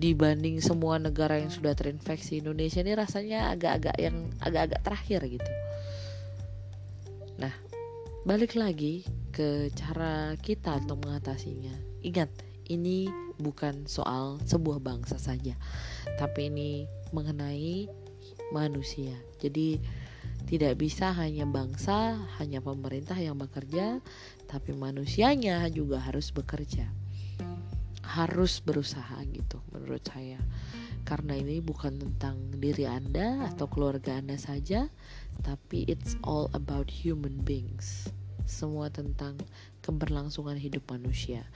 dibanding 0.00 0.58
semua 0.64 0.96
negara 0.96 1.36
yang 1.36 1.52
sudah 1.52 1.76
terinfeksi 1.76 2.40
Indonesia 2.40 2.80
ini 2.80 2.96
rasanya 2.96 3.52
agak-agak 3.52 3.96
yang 4.00 4.32
agak-agak 4.40 4.80
terakhir 4.80 5.20
gitu. 5.28 5.52
Nah, 7.36 7.52
balik 8.24 8.56
lagi 8.56 9.04
ke 9.28 9.68
cara 9.76 10.34
kita 10.40 10.80
untuk 10.80 11.04
mengatasinya. 11.04 11.76
Ingat, 12.00 12.32
ini 12.70 13.10
bukan 13.42 13.90
soal 13.90 14.38
sebuah 14.46 14.78
bangsa 14.78 15.18
saja, 15.18 15.58
tapi 16.16 16.46
ini 16.46 16.86
mengenai 17.10 17.90
manusia. 18.54 19.18
Jadi 19.42 19.82
tidak 20.46 20.78
bisa 20.78 21.10
hanya 21.14 21.46
bangsa, 21.46 22.18
hanya 22.38 22.62
pemerintah 22.62 23.18
yang 23.18 23.38
bekerja, 23.38 23.98
tapi 24.46 24.70
manusianya 24.74 25.66
juga 25.74 25.98
harus 25.98 26.30
bekerja. 26.30 26.86
Harus 28.06 28.62
berusaha 28.62 29.18
gitu 29.30 29.62
menurut 29.74 30.02
saya. 30.06 30.38
Karena 31.06 31.34
ini 31.34 31.58
bukan 31.58 31.98
tentang 31.98 32.38
diri 32.58 32.86
Anda 32.86 33.50
atau 33.50 33.66
keluarga 33.66 34.18
Anda 34.18 34.38
saja, 34.38 34.90
tapi 35.42 35.86
it's 35.90 36.14
all 36.22 36.50
about 36.54 36.90
human 36.90 37.42
beings 37.42 38.10
semua 38.50 38.90
tentang 38.90 39.38
keberlangsungan 39.80 40.58
hidup 40.58 40.84
manusia. 40.90 41.46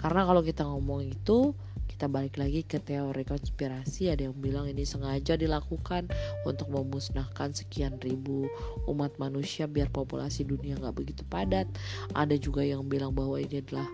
Karena 0.00 0.24
kalau 0.24 0.40
kita 0.40 0.64
ngomong 0.64 1.04
itu 1.04 1.52
kita 1.94 2.08
balik 2.08 2.40
lagi 2.40 2.64
ke 2.64 2.80
teori 2.80 3.22
konspirasi. 3.22 4.10
Ada 4.10 4.26
yang 4.26 4.36
bilang 4.40 4.66
ini 4.66 4.82
sengaja 4.82 5.36
dilakukan 5.36 6.08
untuk 6.42 6.72
memusnahkan 6.72 7.52
sekian 7.54 8.00
ribu 8.00 8.48
umat 8.88 9.14
manusia 9.20 9.68
biar 9.68 9.92
populasi 9.92 10.42
dunia 10.48 10.74
nggak 10.80 10.96
begitu 10.96 11.22
padat. 11.28 11.68
Ada 12.16 12.34
juga 12.40 12.64
yang 12.64 12.88
bilang 12.88 13.12
bahwa 13.14 13.38
ini 13.38 13.60
adalah 13.62 13.88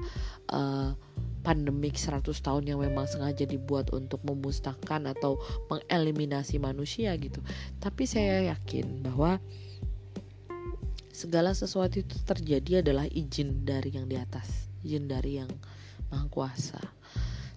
uh, 0.55 0.97
pandemik 1.41 1.97
100 1.97 2.25
tahun 2.41 2.65
yang 2.69 2.81
memang 2.81 3.09
sengaja 3.09 3.49
dibuat 3.49 3.93
untuk 3.93 4.21
memusnahkan 4.25 5.09
atau 5.09 5.41
mengeliminasi 5.69 6.61
manusia 6.61 7.17
gitu. 7.17 7.41
Tapi 7.81 8.05
saya 8.05 8.55
yakin 8.55 9.05
bahwa 9.05 9.41
segala 11.21 11.53
sesuatu 11.53 12.01
itu 12.01 12.17
terjadi 12.25 12.81
adalah 12.81 13.05
izin 13.05 13.69
dari 13.69 13.93
yang 13.93 14.09
di 14.09 14.17
atas, 14.17 14.73
izin 14.81 15.05
dari 15.05 15.37
yang 15.37 15.53
Maha 16.09 16.25
Kuasa. 16.33 16.81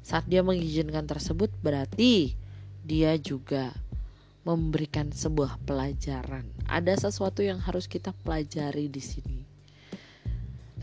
Saat 0.03 0.27
dia 0.27 0.43
mengizinkan 0.43 1.07
tersebut 1.07 1.47
berarti 1.63 2.35
dia 2.83 3.15
juga 3.15 3.71
memberikan 4.43 5.07
sebuah 5.15 5.63
pelajaran. 5.63 6.43
Ada 6.67 7.07
sesuatu 7.07 7.39
yang 7.39 7.63
harus 7.63 7.87
kita 7.87 8.11
pelajari 8.27 8.91
di 8.91 8.99
sini. 8.99 9.39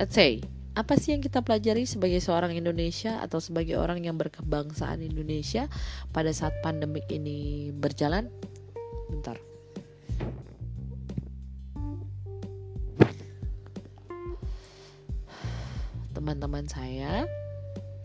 Let's 0.00 0.16
say 0.16 0.40
apa 0.72 0.96
sih 0.96 1.12
yang 1.12 1.20
kita 1.20 1.44
pelajari 1.44 1.84
sebagai 1.84 2.24
seorang 2.24 2.56
Indonesia 2.56 3.20
atau 3.20 3.44
sebagai 3.44 3.76
orang 3.76 4.00
yang 4.00 4.16
berkebangsaan 4.16 5.04
Indonesia 5.04 5.68
pada 6.16 6.32
saat 6.32 6.56
pandemik 6.64 7.04
ini 7.12 7.68
berjalan? 7.76 8.32
Bentar. 9.12 9.49
Teman-teman 16.20 16.68
saya 16.68 17.24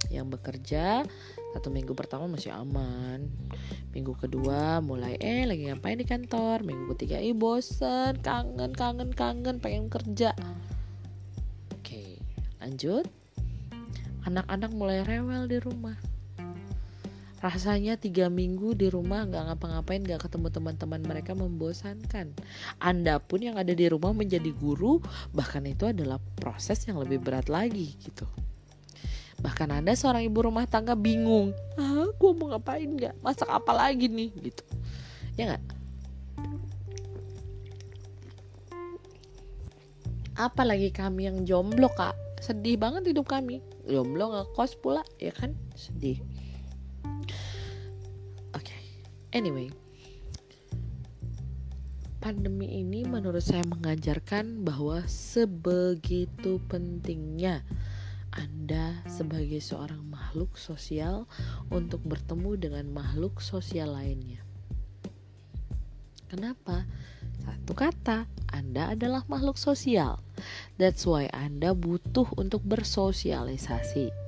yang 0.08 0.32
bekerja 0.32 1.04
satu 1.52 1.68
minggu 1.68 1.92
pertama 1.92 2.32
masih 2.32 2.56
aman. 2.56 3.28
Minggu 3.92 4.16
kedua 4.16 4.80
mulai 4.80 5.20
eh 5.20 5.44
lagi 5.44 5.68
ngapain 5.68 6.00
di 6.00 6.08
kantor? 6.08 6.64
Minggu 6.64 6.96
ketiga 6.96 7.20
ih 7.20 7.36
bosen 7.36 8.16
kangen 8.24 8.72
kangen 8.72 9.12
kangen 9.12 9.60
pengen 9.60 9.92
kerja. 9.92 10.32
Lanjut, 12.66 13.06
anak-anak 14.26 14.74
mulai 14.74 15.06
rewel 15.06 15.46
di 15.46 15.62
rumah. 15.62 15.94
Rasanya 17.46 17.94
tiga 17.94 18.26
minggu 18.26 18.74
di 18.74 18.90
rumah 18.90 19.22
nggak 19.22 19.54
ngapa-ngapain, 19.54 20.02
nggak 20.02 20.26
ketemu 20.26 20.50
teman-teman 20.50 20.98
mereka 21.06 21.38
membosankan. 21.38 22.34
Anda 22.82 23.22
pun 23.22 23.46
yang 23.46 23.62
ada 23.62 23.70
di 23.70 23.86
rumah 23.86 24.18
menjadi 24.18 24.50
guru, 24.50 24.98
bahkan 25.30 25.62
itu 25.70 25.86
adalah 25.86 26.18
proses 26.42 26.82
yang 26.90 26.98
lebih 26.98 27.22
berat 27.22 27.46
lagi 27.46 27.94
gitu. 28.02 28.26
Bahkan 29.46 29.78
Anda 29.78 29.94
seorang 29.94 30.26
ibu 30.26 30.42
rumah 30.42 30.66
tangga 30.66 30.98
bingung, 30.98 31.54
ah, 31.78 32.10
gue 32.10 32.32
mau 32.34 32.50
ngapain 32.50 32.90
nggak, 32.90 33.22
masak 33.22 33.46
apa 33.54 33.78
lagi 33.78 34.10
nih? 34.10 34.34
Gitu, 34.42 34.66
ya 35.38 35.54
nggak? 35.54 35.64
Apalagi 40.34 40.90
kami 40.90 41.30
yang 41.30 41.46
jomblo 41.46 41.94
kak. 41.94 42.18
Sedih 42.42 42.74
banget 42.82 43.14
hidup 43.14 43.30
kami. 43.30 43.62
Jomblo 43.86 44.34
ngekos 44.34 44.82
pula 44.82 45.06
ya 45.22 45.30
kan? 45.30 45.54
Sedih 45.78 46.18
anyway 49.36 49.68
pandemi 52.26 52.82
ini 52.82 53.06
menurut 53.06 53.46
saya 53.46 53.62
mengajarkan 53.70 54.66
bahwa 54.66 55.06
sebegitu 55.06 56.58
pentingnya 56.66 57.62
Anda 58.34 59.06
sebagai 59.06 59.62
seorang 59.62 60.02
makhluk 60.10 60.58
sosial 60.58 61.30
untuk 61.70 62.02
bertemu 62.02 62.58
dengan 62.58 62.90
makhluk 62.90 63.46
sosial 63.46 63.94
lainnya. 63.94 64.42
Kenapa? 66.26 66.90
Satu 67.46 67.78
kata, 67.78 68.26
Anda 68.50 68.98
adalah 68.98 69.22
makhluk 69.30 69.62
sosial. 69.62 70.18
That's 70.82 71.06
why 71.06 71.30
Anda 71.30 71.78
butuh 71.78 72.26
untuk 72.42 72.66
bersosialisasi. 72.66 74.25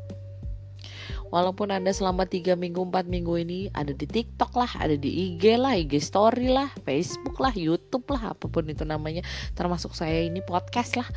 Walaupun 1.28 1.76
Anda 1.76 1.92
selama 1.92 2.24
3 2.24 2.56
minggu, 2.56 2.88
4 2.88 3.04
minggu 3.08 3.34
ini 3.36 3.60
ada 3.76 3.92
di 3.92 4.08
TikTok 4.08 4.56
lah, 4.56 4.72
ada 4.80 4.96
di 4.96 5.12
IG 5.12 5.60
lah, 5.60 5.76
IG 5.76 6.00
story 6.00 6.48
lah, 6.48 6.72
Facebook 6.88 7.36
lah, 7.44 7.52
YouTube 7.52 8.08
lah, 8.08 8.32
apa 8.32 8.48
pun 8.48 8.64
itu 8.72 8.88
namanya, 8.88 9.28
termasuk 9.52 9.92
saya 9.92 10.24
ini 10.24 10.40
podcast 10.40 10.96
lah. 10.96 11.10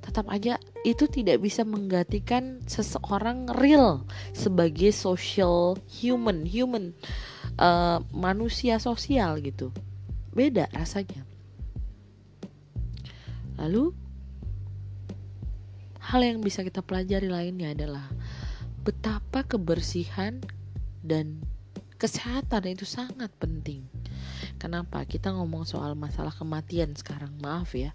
Tetap 0.00 0.32
aja 0.32 0.56
itu 0.80 1.04
tidak 1.12 1.44
bisa 1.44 1.60
menggantikan 1.60 2.64
seseorang 2.64 3.52
real 3.60 4.08
sebagai 4.32 4.96
social 4.96 5.76
human, 5.92 6.48
human 6.48 6.96
uh, 7.60 8.00
manusia 8.08 8.80
sosial 8.80 9.36
gitu. 9.44 9.68
Beda 10.32 10.72
rasanya. 10.72 11.28
Lalu 13.60 13.92
hal 16.00 16.24
yang 16.24 16.40
bisa 16.40 16.64
kita 16.64 16.80
pelajari 16.80 17.28
lainnya 17.28 17.76
adalah 17.76 18.08
betapa 18.80 19.44
kebersihan 19.44 20.40
dan 21.04 21.40
kesehatan 22.00 22.64
itu 22.72 22.88
sangat 22.88 23.28
penting. 23.36 23.84
Kenapa? 24.56 25.04
Kita 25.04 25.32
ngomong 25.36 25.68
soal 25.68 25.92
masalah 25.96 26.32
kematian 26.32 26.96
sekarang, 26.96 27.32
maaf 27.44 27.76
ya. 27.76 27.92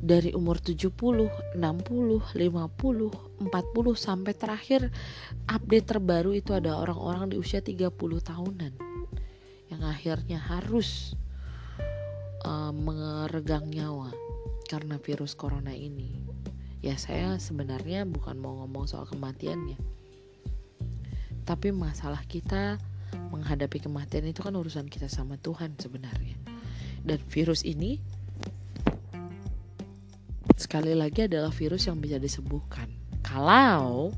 Dari 0.00 0.32
umur 0.32 0.62
70, 0.62 0.90
60, 0.90 1.58
50, 1.58 2.32
40 2.32 2.40
sampai 3.94 4.32
terakhir 4.32 4.88
update 5.44 5.86
terbaru 5.92 6.32
itu 6.32 6.56
ada 6.56 6.72
orang-orang 6.78 7.34
di 7.34 7.36
usia 7.36 7.60
30 7.60 7.92
tahunan 8.00 8.72
yang 9.68 9.82
akhirnya 9.84 10.40
harus 10.40 11.12
uh, 12.48 12.72
meregang 12.72 13.68
nyawa 13.68 14.08
karena 14.66 14.96
virus 14.96 15.36
corona 15.36 15.74
ini. 15.74 16.29
Ya 16.80 16.96
saya 16.96 17.36
sebenarnya 17.36 18.08
bukan 18.08 18.40
mau 18.40 18.64
ngomong 18.64 18.88
soal 18.88 19.04
kematiannya. 19.04 19.76
Tapi 21.44 21.68
masalah 21.76 22.24
kita 22.24 22.80
menghadapi 23.28 23.84
kematian 23.84 24.24
itu 24.28 24.40
kan 24.40 24.56
urusan 24.56 24.88
kita 24.88 25.10
sama 25.12 25.36
Tuhan 25.36 25.76
sebenarnya. 25.76 26.40
Dan 27.04 27.20
virus 27.28 27.64
ini 27.64 28.00
sekali 30.56 30.92
lagi 30.96 31.28
adalah 31.28 31.52
virus 31.52 31.88
yang 31.88 32.00
bisa 32.00 32.16
disembuhkan. 32.16 32.88
Kalau 33.20 34.12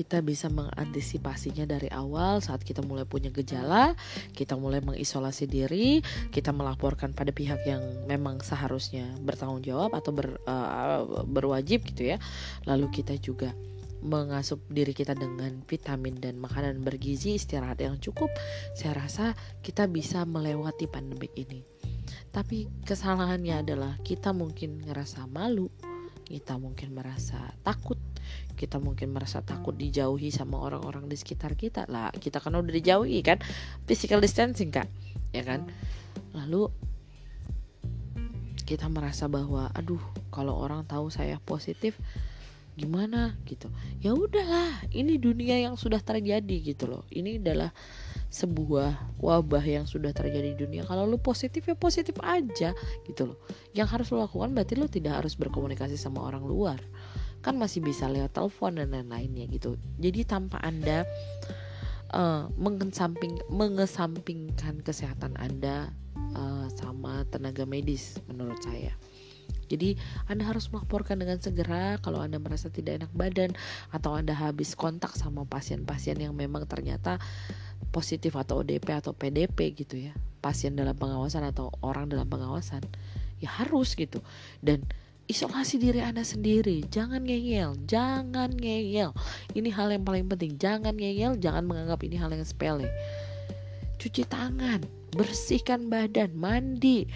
kita 0.00 0.24
bisa 0.24 0.48
mengantisipasinya 0.48 1.68
dari 1.68 1.92
awal 1.92 2.40
saat 2.40 2.64
kita 2.64 2.80
mulai 2.80 3.04
punya 3.04 3.28
gejala, 3.28 3.92
kita 4.32 4.56
mulai 4.56 4.80
mengisolasi 4.80 5.44
diri, 5.44 6.00
kita 6.32 6.56
melaporkan 6.56 7.12
pada 7.12 7.36
pihak 7.36 7.60
yang 7.68 7.84
memang 8.08 8.40
seharusnya 8.40 9.04
bertanggung 9.20 9.60
jawab 9.60 9.92
atau 9.92 10.16
ber, 10.16 10.40
uh, 10.48 11.04
berwajib 11.28 11.84
gitu 11.92 12.16
ya. 12.16 12.18
Lalu 12.64 12.88
kita 12.96 13.12
juga 13.20 13.52
mengasup 14.00 14.64
diri 14.72 14.96
kita 14.96 15.12
dengan 15.12 15.60
vitamin 15.68 16.16
dan 16.16 16.40
makanan 16.40 16.80
bergizi, 16.80 17.36
istirahat 17.36 17.84
yang 17.84 18.00
cukup, 18.00 18.32
saya 18.72 18.96
rasa 18.96 19.36
kita 19.60 19.84
bisa 19.84 20.24
melewati 20.24 20.88
pandemi 20.88 21.28
ini. 21.36 21.60
Tapi 22.32 22.72
kesalahannya 22.88 23.60
adalah 23.60 24.00
kita 24.00 24.32
mungkin 24.32 24.80
ngerasa 24.80 25.28
malu, 25.28 25.68
kita 26.30 26.54
mungkin 26.62 26.94
merasa 26.94 27.50
takut, 27.66 27.98
kita 28.54 28.78
mungkin 28.78 29.10
merasa 29.10 29.42
takut 29.42 29.74
dijauhi 29.74 30.30
sama 30.30 30.62
orang-orang 30.62 31.10
di 31.10 31.18
sekitar 31.18 31.58
kita. 31.58 31.90
Lah 31.90 32.14
kita 32.14 32.38
kan 32.38 32.54
udah 32.54 32.70
dijauhi 32.70 33.18
kan? 33.26 33.42
Physical 33.90 34.22
distancing 34.22 34.70
kak. 34.70 34.86
Ya 35.34 35.42
kan? 35.42 35.66
Lalu 36.30 36.70
kita 38.62 38.86
merasa 38.86 39.26
bahwa 39.26 39.74
aduh 39.74 39.98
kalau 40.30 40.54
orang 40.54 40.86
tahu 40.86 41.10
saya 41.10 41.42
positif 41.42 41.98
gimana 42.80 43.36
gitu. 43.44 43.68
Ya 44.00 44.16
udahlah 44.16 44.80
ini 44.96 45.20
dunia 45.20 45.60
yang 45.60 45.76
sudah 45.76 46.00
terjadi 46.00 46.72
gitu 46.72 46.88
loh. 46.88 47.04
Ini 47.12 47.36
adalah 47.36 47.76
sebuah 48.32 49.20
wabah 49.20 49.60
yang 49.60 49.84
sudah 49.84 50.16
terjadi 50.16 50.56
di 50.56 50.58
dunia. 50.64 50.88
Kalau 50.88 51.04
lu 51.04 51.20
positif 51.20 51.68
ya 51.68 51.76
positif 51.76 52.16
aja 52.24 52.72
gitu 53.04 53.22
loh. 53.28 53.38
Yang 53.76 53.88
harus 53.92 54.06
lo 54.16 54.24
lakukan 54.24 54.56
berarti 54.56 54.80
lo 54.80 54.88
tidak 54.88 55.20
harus 55.20 55.36
berkomunikasi 55.36 56.00
sama 56.00 56.24
orang 56.24 56.48
luar. 56.48 56.80
Kan 57.44 57.60
masih 57.60 57.84
bisa 57.84 58.08
lewat 58.08 58.32
telepon 58.32 58.80
dan 58.80 58.96
lain-lainnya 58.96 59.44
gitu. 59.52 59.76
Jadi 60.00 60.24
tanpa 60.24 60.56
anda 60.64 61.04
uh, 62.16 62.48
mengesamping 62.56 63.38
mengesampingkan 63.52 64.80
kesehatan 64.80 65.36
anda 65.36 65.92
uh, 66.34 66.66
sama 66.74 67.26
tenaga 67.30 67.66
medis 67.66 68.18
menurut 68.30 68.58
saya 68.62 68.94
jadi 69.70 69.94
Anda 70.26 70.50
harus 70.50 70.66
melaporkan 70.74 71.22
dengan 71.22 71.38
segera 71.38 72.02
kalau 72.02 72.18
Anda 72.18 72.42
merasa 72.42 72.66
tidak 72.66 73.06
enak 73.06 73.12
badan 73.14 73.54
atau 73.94 74.18
Anda 74.18 74.34
habis 74.34 74.74
kontak 74.74 75.14
sama 75.14 75.46
pasien-pasien 75.46 76.18
yang 76.18 76.34
memang 76.34 76.66
ternyata 76.66 77.22
positif 77.94 78.34
atau 78.34 78.66
ODP 78.66 78.90
atau 78.90 79.14
PDP 79.14 79.78
gitu 79.78 80.10
ya. 80.10 80.12
Pasien 80.42 80.74
dalam 80.74 80.98
pengawasan 80.98 81.46
atau 81.46 81.70
orang 81.86 82.10
dalam 82.10 82.26
pengawasan. 82.26 82.82
Ya 83.38 83.48
harus 83.62 83.94
gitu. 83.94 84.18
Dan 84.58 84.82
isolasi 85.30 85.78
diri 85.78 86.02
Anda 86.02 86.26
sendiri. 86.26 86.82
Jangan 86.90 87.22
ngeyel, 87.22 87.78
jangan 87.86 88.50
ngeyel. 88.58 89.14
Ini 89.54 89.70
hal 89.70 89.94
yang 89.94 90.02
paling 90.02 90.26
penting. 90.26 90.58
Jangan 90.58 90.98
ngeyel, 90.98 91.38
jangan 91.38 91.62
menganggap 91.62 92.02
ini 92.02 92.18
hal 92.18 92.34
yang 92.34 92.42
sepele. 92.42 92.90
Cuci 94.02 94.26
tangan, 94.26 94.82
bersihkan 95.14 95.90
badan, 95.90 96.34
mandi, 96.34 97.06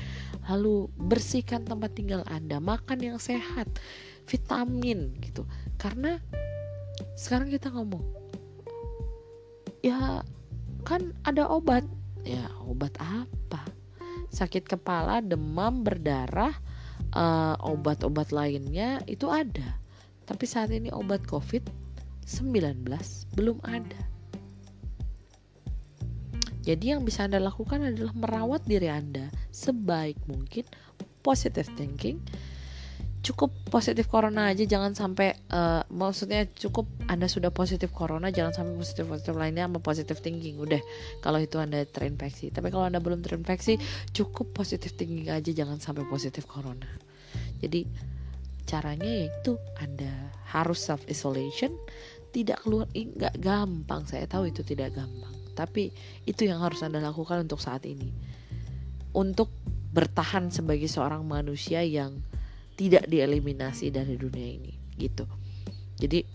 lalu 0.50 0.90
bersihkan 0.98 1.64
tempat 1.64 1.94
tinggal 1.94 2.26
Anda, 2.28 2.58
makan 2.58 3.00
yang 3.00 3.18
sehat, 3.22 3.68
vitamin 4.26 5.14
gitu. 5.22 5.46
Karena 5.78 6.18
sekarang 7.14 7.50
kita 7.50 7.70
ngomong, 7.70 8.02
ya 9.82 10.22
kan 10.84 11.14
ada 11.26 11.48
obat. 11.48 11.84
Ya, 12.24 12.48
obat 12.64 12.96
apa? 13.04 13.60
Sakit 14.32 14.64
kepala, 14.64 15.20
demam, 15.20 15.84
berdarah, 15.84 16.56
uh, 17.12 17.54
obat-obat 17.60 18.32
lainnya 18.32 19.04
itu 19.04 19.28
ada. 19.28 19.76
Tapi 20.24 20.44
saat 20.48 20.72
ini 20.72 20.88
obat 20.88 21.20
COVID-19 21.28 22.88
belum 23.36 23.60
ada. 23.60 24.13
Jadi 26.64 26.96
yang 26.96 27.04
bisa 27.04 27.28
Anda 27.28 27.44
lakukan 27.44 27.84
adalah 27.84 28.16
merawat 28.16 28.64
diri 28.64 28.88
Anda 28.88 29.28
sebaik 29.52 30.24
mungkin, 30.24 30.64
positive 31.20 31.68
thinking, 31.76 32.24
cukup 33.24 33.56
positif 33.72 34.04
corona 34.12 34.52
aja 34.52 34.68
jangan 34.68 34.92
sampai 34.92 35.32
uh, 35.48 35.80
maksudnya 35.88 36.44
cukup 36.52 36.84
anda 37.08 37.24
sudah 37.24 37.48
positif 37.48 37.88
corona 37.88 38.28
jangan 38.28 38.52
sampai 38.52 38.76
positif 38.76 39.08
positif 39.08 39.32
lainnya 39.32 39.64
sama 39.64 39.80
positif 39.80 40.20
thinking. 40.20 40.60
Udah 40.60 40.80
kalau 41.24 41.40
itu 41.40 41.56
anda 41.56 41.80
terinfeksi. 41.88 42.52
Tapi 42.52 42.68
kalau 42.68 42.84
anda 42.84 43.00
belum 43.00 43.24
terinfeksi 43.24 43.80
cukup 44.12 44.52
positif 44.52 44.92
thinking 45.00 45.32
aja 45.32 45.50
jangan 45.56 45.80
sampai 45.80 46.04
positif 46.04 46.44
corona. 46.44 46.86
Jadi 47.64 47.88
caranya 48.68 49.08
yaitu 49.08 49.56
anda 49.80 50.12
harus 50.52 50.84
self 50.84 51.00
isolation 51.08 51.72
tidak 52.36 52.60
keluar 52.60 52.84
nggak 52.92 53.40
gampang. 53.40 54.04
Saya 54.04 54.28
tahu 54.28 54.52
itu 54.52 54.60
tidak 54.60 54.92
gampang 54.92 55.43
tapi 55.54 55.94
itu 56.26 56.44
yang 56.44 56.60
harus 56.60 56.82
anda 56.82 56.98
lakukan 56.98 57.46
untuk 57.46 57.62
saat 57.62 57.86
ini. 57.86 58.10
Untuk 59.14 59.48
bertahan 59.94 60.50
sebagai 60.50 60.90
seorang 60.90 61.22
manusia 61.22 61.86
yang 61.86 62.18
tidak 62.74 63.06
dieliminasi 63.06 63.94
dari 63.94 64.18
dunia 64.18 64.48
ini 64.58 64.74
gitu. 64.98 65.22
Jadi 65.94 66.26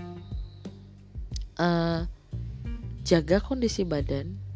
uh, 1.60 2.08
jaga 3.04 3.44
kondisi 3.44 3.84
badan. 3.84 4.48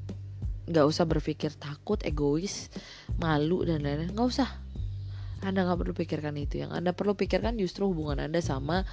Nggak 0.64 0.86
usah 0.88 1.04
berpikir 1.04 1.52
takut 1.60 2.00
egois 2.08 2.72
malu 3.20 3.68
dan 3.68 3.84
lain-lain. 3.84 4.16
Nggak 4.16 4.30
usah. 4.32 4.50
Anda 5.44 5.68
nggak 5.68 5.84
perlu 5.84 5.94
pikirkan 5.94 6.40
itu. 6.40 6.64
Yang 6.64 6.72
anda 6.80 6.96
perlu 6.96 7.20
pikirkan 7.20 7.60
justru 7.60 7.92
hubungan 7.92 8.24
anda 8.24 8.40
sama 8.40 8.88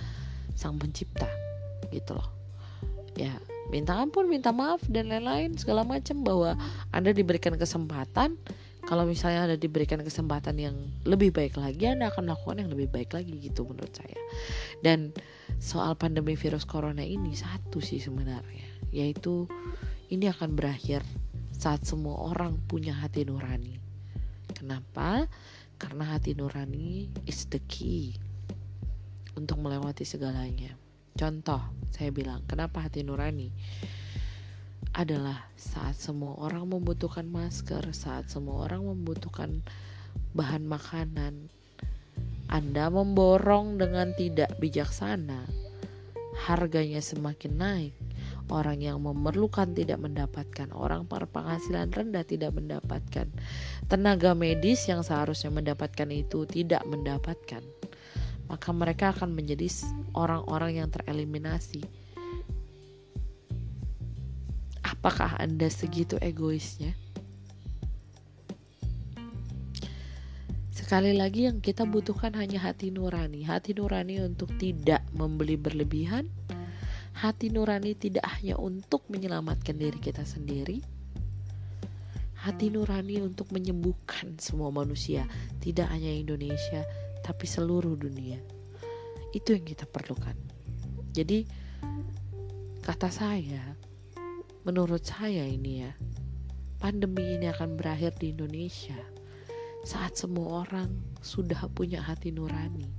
sang 0.59 0.83
pencipta 0.83 1.30
gitu 1.94 2.18
loh. 2.18 2.26
Ya 3.14 3.38
minta 3.70 3.96
ampun 3.96 4.26
minta 4.26 4.50
maaf 4.50 4.83
dan 4.90 5.09
lain-lain 5.09 5.54
segala 5.54 5.87
macam 5.87 6.26
bahwa 6.26 6.59
anda 6.90 7.14
diberikan 7.14 7.54
kesempatan. 7.54 8.37
Kalau 8.80 9.06
misalnya 9.06 9.46
ada 9.46 9.56
diberikan 9.61 10.02
kesempatan 10.02 10.56
yang 10.56 10.74
lebih 11.06 11.30
baik 11.30 11.61
lagi 11.61 11.87
anda 11.87 12.11
akan 12.11 12.26
melakukan 12.33 12.64
yang 12.64 12.70
lebih 12.74 12.88
baik 12.90 13.14
lagi 13.14 13.38
gitu 13.38 13.62
menurut 13.68 13.92
saya. 13.94 14.18
Dan 14.83 15.14
soal 15.62 15.94
pandemi 15.94 16.35
virus 16.35 16.66
corona 16.66 17.04
ini 17.04 17.37
satu 17.37 17.78
sih 17.78 18.00
sebenarnya 18.02 18.80
yaitu 18.90 19.46
ini 20.11 20.26
akan 20.26 20.59
berakhir 20.59 21.06
saat 21.54 21.87
semua 21.87 22.18
orang 22.18 22.59
punya 22.66 22.96
hati 22.96 23.22
nurani. 23.22 23.78
Kenapa? 24.50 25.28
Karena 25.78 26.16
hati 26.16 26.35
nurani 26.35 27.09
is 27.28 27.46
the 27.52 27.62
key 27.70 28.18
untuk 29.38 29.61
melewati 29.62 30.02
segalanya. 30.02 30.79
Contoh, 31.18 31.60
saya 31.90 32.14
bilang, 32.14 32.46
kenapa 32.46 32.86
hati 32.86 33.02
nurani? 33.02 33.50
Adalah 34.94 35.50
saat 35.54 35.94
semua 35.98 36.34
orang 36.38 36.66
membutuhkan 36.70 37.26
masker, 37.26 37.94
saat 37.94 38.26
semua 38.30 38.66
orang 38.66 38.86
membutuhkan 38.86 39.62
bahan 40.34 40.66
makanan, 40.66 41.50
Anda 42.50 42.90
memborong 42.90 43.78
dengan 43.78 44.10
tidak 44.18 44.58
bijaksana, 44.58 45.46
harganya 46.46 46.98
semakin 46.98 47.52
naik. 47.58 47.94
Orang 48.50 48.82
yang 48.82 48.98
memerlukan 48.98 49.78
tidak 49.78 50.02
mendapatkan, 50.02 50.74
orang 50.74 51.06
berpenghasilan 51.06 51.94
rendah 51.94 52.26
tidak 52.26 52.50
mendapatkan, 52.50 53.30
tenaga 53.86 54.34
medis 54.34 54.90
yang 54.90 55.06
seharusnya 55.06 55.54
mendapatkan 55.54 56.10
itu 56.10 56.42
tidak 56.50 56.82
mendapatkan 56.90 57.62
maka 58.50 58.74
mereka 58.74 59.14
akan 59.14 59.30
menjadi 59.30 59.70
orang-orang 60.10 60.82
yang 60.82 60.90
tereliminasi. 60.90 61.86
Apakah 64.82 65.38
Anda 65.38 65.70
segitu 65.70 66.18
egoisnya? 66.18 66.98
Sekali 70.74 71.14
lagi 71.14 71.46
yang 71.46 71.62
kita 71.62 71.86
butuhkan 71.86 72.34
hanya 72.34 72.58
hati 72.58 72.90
nurani, 72.90 73.46
hati 73.46 73.78
nurani 73.78 74.18
untuk 74.26 74.50
tidak 74.58 75.06
membeli 75.14 75.54
berlebihan, 75.54 76.26
hati 77.14 77.54
nurani 77.54 77.94
tidak 77.94 78.26
hanya 78.26 78.58
untuk 78.58 79.06
menyelamatkan 79.06 79.78
diri 79.78 80.02
kita 80.02 80.26
sendiri, 80.26 80.82
hati 82.34 82.74
nurani 82.74 83.22
untuk 83.22 83.54
menyembuhkan 83.54 84.34
semua 84.42 84.74
manusia, 84.74 85.30
tidak 85.62 85.86
hanya 85.94 86.10
Indonesia, 86.10 86.82
tapi 87.30 87.46
seluruh 87.46 87.94
dunia. 87.94 88.42
Itu 89.30 89.54
yang 89.54 89.62
kita 89.62 89.86
perlukan. 89.86 90.34
Jadi 91.14 91.46
kata 92.82 93.06
saya, 93.06 93.78
menurut 94.66 95.06
saya 95.06 95.46
ini 95.46 95.86
ya, 95.86 95.94
pandemi 96.82 97.38
ini 97.38 97.46
akan 97.46 97.78
berakhir 97.78 98.18
di 98.18 98.34
Indonesia 98.34 98.98
saat 99.86 100.18
semua 100.18 100.66
orang 100.66 100.90
sudah 101.22 101.70
punya 101.70 102.02
hati 102.02 102.34
nurani. 102.34 102.90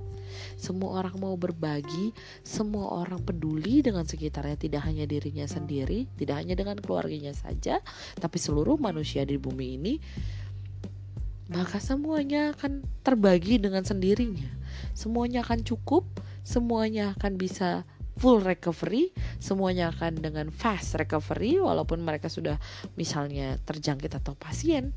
Semua 0.55 1.03
orang 1.03 1.19
mau 1.19 1.35
berbagi, 1.35 2.15
semua 2.39 3.03
orang 3.03 3.19
peduli 3.19 3.83
dengan 3.83 4.07
sekitarnya, 4.07 4.55
tidak 4.55 4.87
hanya 4.87 5.03
dirinya 5.03 5.43
sendiri, 5.43 6.07
tidak 6.15 6.39
hanya 6.39 6.55
dengan 6.55 6.79
keluarganya 6.79 7.35
saja, 7.35 7.83
tapi 8.15 8.39
seluruh 8.39 8.79
manusia 8.79 9.27
di 9.27 9.35
bumi 9.35 9.75
ini 9.75 9.93
maka 11.51 11.83
semuanya 11.83 12.55
akan 12.55 12.79
terbagi 13.03 13.59
dengan 13.59 13.83
sendirinya. 13.83 14.47
Semuanya 14.95 15.43
akan 15.43 15.67
cukup, 15.67 16.07
semuanya 16.47 17.11
akan 17.19 17.35
bisa 17.35 17.83
full 18.15 18.39
recovery, 18.39 19.11
semuanya 19.43 19.91
akan 19.91 20.23
dengan 20.23 20.47
fast 20.47 20.95
recovery 20.95 21.59
walaupun 21.59 21.99
mereka 21.99 22.31
sudah 22.31 22.55
misalnya 22.95 23.59
terjangkit 23.67 24.15
atau 24.15 24.31
pasien. 24.39 24.95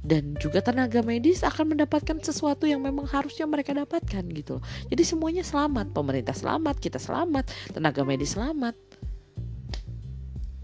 Dan 0.00 0.32
juga 0.40 0.64
tenaga 0.64 1.04
medis 1.04 1.44
akan 1.44 1.76
mendapatkan 1.76 2.18
sesuatu 2.24 2.64
yang 2.64 2.80
memang 2.80 3.04
harusnya 3.04 3.44
mereka 3.44 3.76
dapatkan 3.76 4.24
gitu. 4.32 4.56
Jadi 4.88 5.02
semuanya 5.04 5.44
selamat, 5.44 5.92
pemerintah 5.92 6.32
selamat, 6.32 6.80
kita 6.80 6.96
selamat, 6.96 7.52
tenaga 7.76 8.00
medis 8.02 8.32
selamat. 8.32 8.72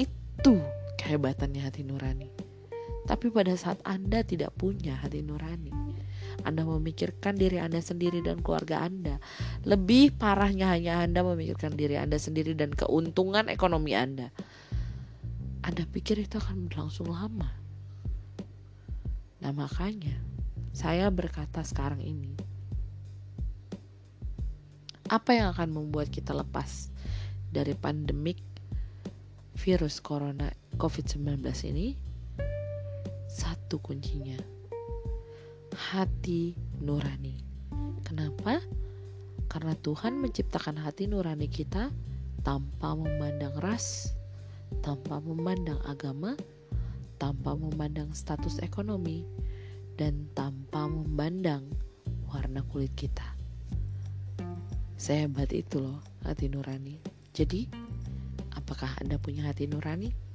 Itu 0.01 0.57
kehebatannya 0.97 1.61
hati 1.69 1.85
nurani. 1.85 2.36
Tapi 3.07 3.31
pada 3.31 3.55
saat 3.55 3.79
Anda 3.87 4.27
tidak 4.27 4.59
punya 4.59 4.99
hati 4.99 5.23
nurani, 5.23 5.71
Anda 6.42 6.66
memikirkan 6.66 7.38
diri 7.38 7.62
Anda 7.62 7.79
sendiri 7.79 8.19
dan 8.19 8.42
keluarga 8.42 8.83
Anda. 8.83 9.23
Lebih 9.62 10.19
parahnya 10.19 10.75
hanya 10.75 11.07
Anda 11.07 11.23
memikirkan 11.23 11.79
diri 11.79 11.95
Anda 11.95 12.19
sendiri 12.19 12.59
dan 12.59 12.75
keuntungan 12.75 13.47
ekonomi 13.47 13.95
Anda. 13.95 14.35
Anda 15.62 15.87
pikir 15.87 16.19
itu 16.19 16.42
akan 16.42 16.66
berlangsung 16.66 17.07
lama. 17.07 17.47
Nah, 19.38 19.53
makanya 19.55 20.19
saya 20.75 21.07
berkata 21.14 21.62
sekarang 21.62 22.03
ini, 22.03 22.35
apa 25.07 25.31
yang 25.31 25.55
akan 25.55 25.71
membuat 25.71 26.11
kita 26.11 26.35
lepas 26.35 26.90
dari 27.55 27.79
pandemik 27.79 28.42
virus 29.55 30.03
corona 30.03 30.51
COVID-19 30.75 31.47
ini? 31.71 32.06
Satu 33.66 33.83
kuncinya. 33.83 34.38
Hati 35.74 36.55
nurani. 36.79 37.35
Kenapa? 38.07 38.62
Karena 39.50 39.74
Tuhan 39.83 40.22
menciptakan 40.22 40.79
hati 40.79 41.11
nurani 41.11 41.50
kita 41.50 41.90
tanpa 42.46 42.94
memandang 42.94 43.59
ras, 43.59 44.14
tanpa 44.87 45.18
memandang 45.18 45.83
agama, 45.83 46.38
tanpa 47.18 47.59
memandang 47.59 48.14
status 48.14 48.62
ekonomi, 48.62 49.26
dan 49.98 50.31
tanpa 50.38 50.87
memandang 50.87 51.66
warna 52.31 52.62
kulit 52.70 52.94
kita. 52.94 53.35
Sehebat 54.94 55.50
itu 55.50 55.83
loh 55.83 55.98
hati 56.22 56.46
nurani. 56.46 57.02
Jadi, 57.35 57.66
apakah 58.55 58.94
Anda 59.02 59.18
punya 59.18 59.50
hati 59.50 59.66
nurani? 59.66 60.26